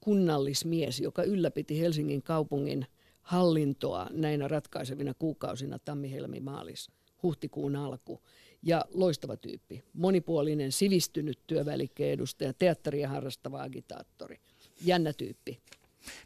[0.00, 2.86] kunnallismies, joka ylläpiti Helsingin kaupungin
[3.20, 6.90] hallintoa näinä ratkaisevina kuukausina tammi-helmi maalis
[7.22, 8.20] huhtikuun alku.
[8.66, 14.40] Ja loistava tyyppi, monipuolinen, sivistynyt työvälikkeen edustaja, teatteria harrastava agitaattori.
[14.80, 15.58] Jännä tyyppi.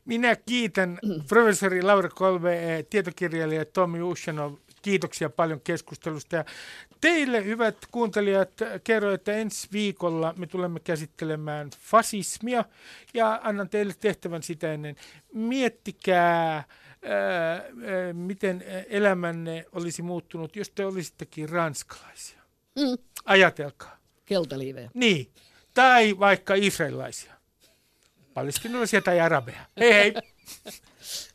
[0.05, 6.37] Minä kiitän professori Laura Kolve, tietokirjailija Tommi Ushanov Kiitoksia paljon keskustelusta.
[6.37, 6.45] Ja
[7.01, 8.51] teille, hyvät kuuntelijat,
[8.85, 12.65] kerroin, että ensi viikolla me tulemme käsittelemään fasismia
[13.15, 14.97] ja annan teille tehtävän sitä ennen.
[15.33, 16.65] Miettikää, ää,
[17.03, 17.63] ää,
[18.13, 22.41] miten elämänne olisi muuttunut, jos te olisittekin ranskalaisia.
[22.79, 22.99] Mm.
[23.25, 23.97] Ajatelkaa.
[24.25, 24.91] Keltaliivejä.
[24.95, 25.33] Niin.
[25.75, 27.33] Tai vaikka israelilaisia.
[28.35, 29.67] Palestinalaisia tai arabeja.
[29.81, 30.15] Hei hei.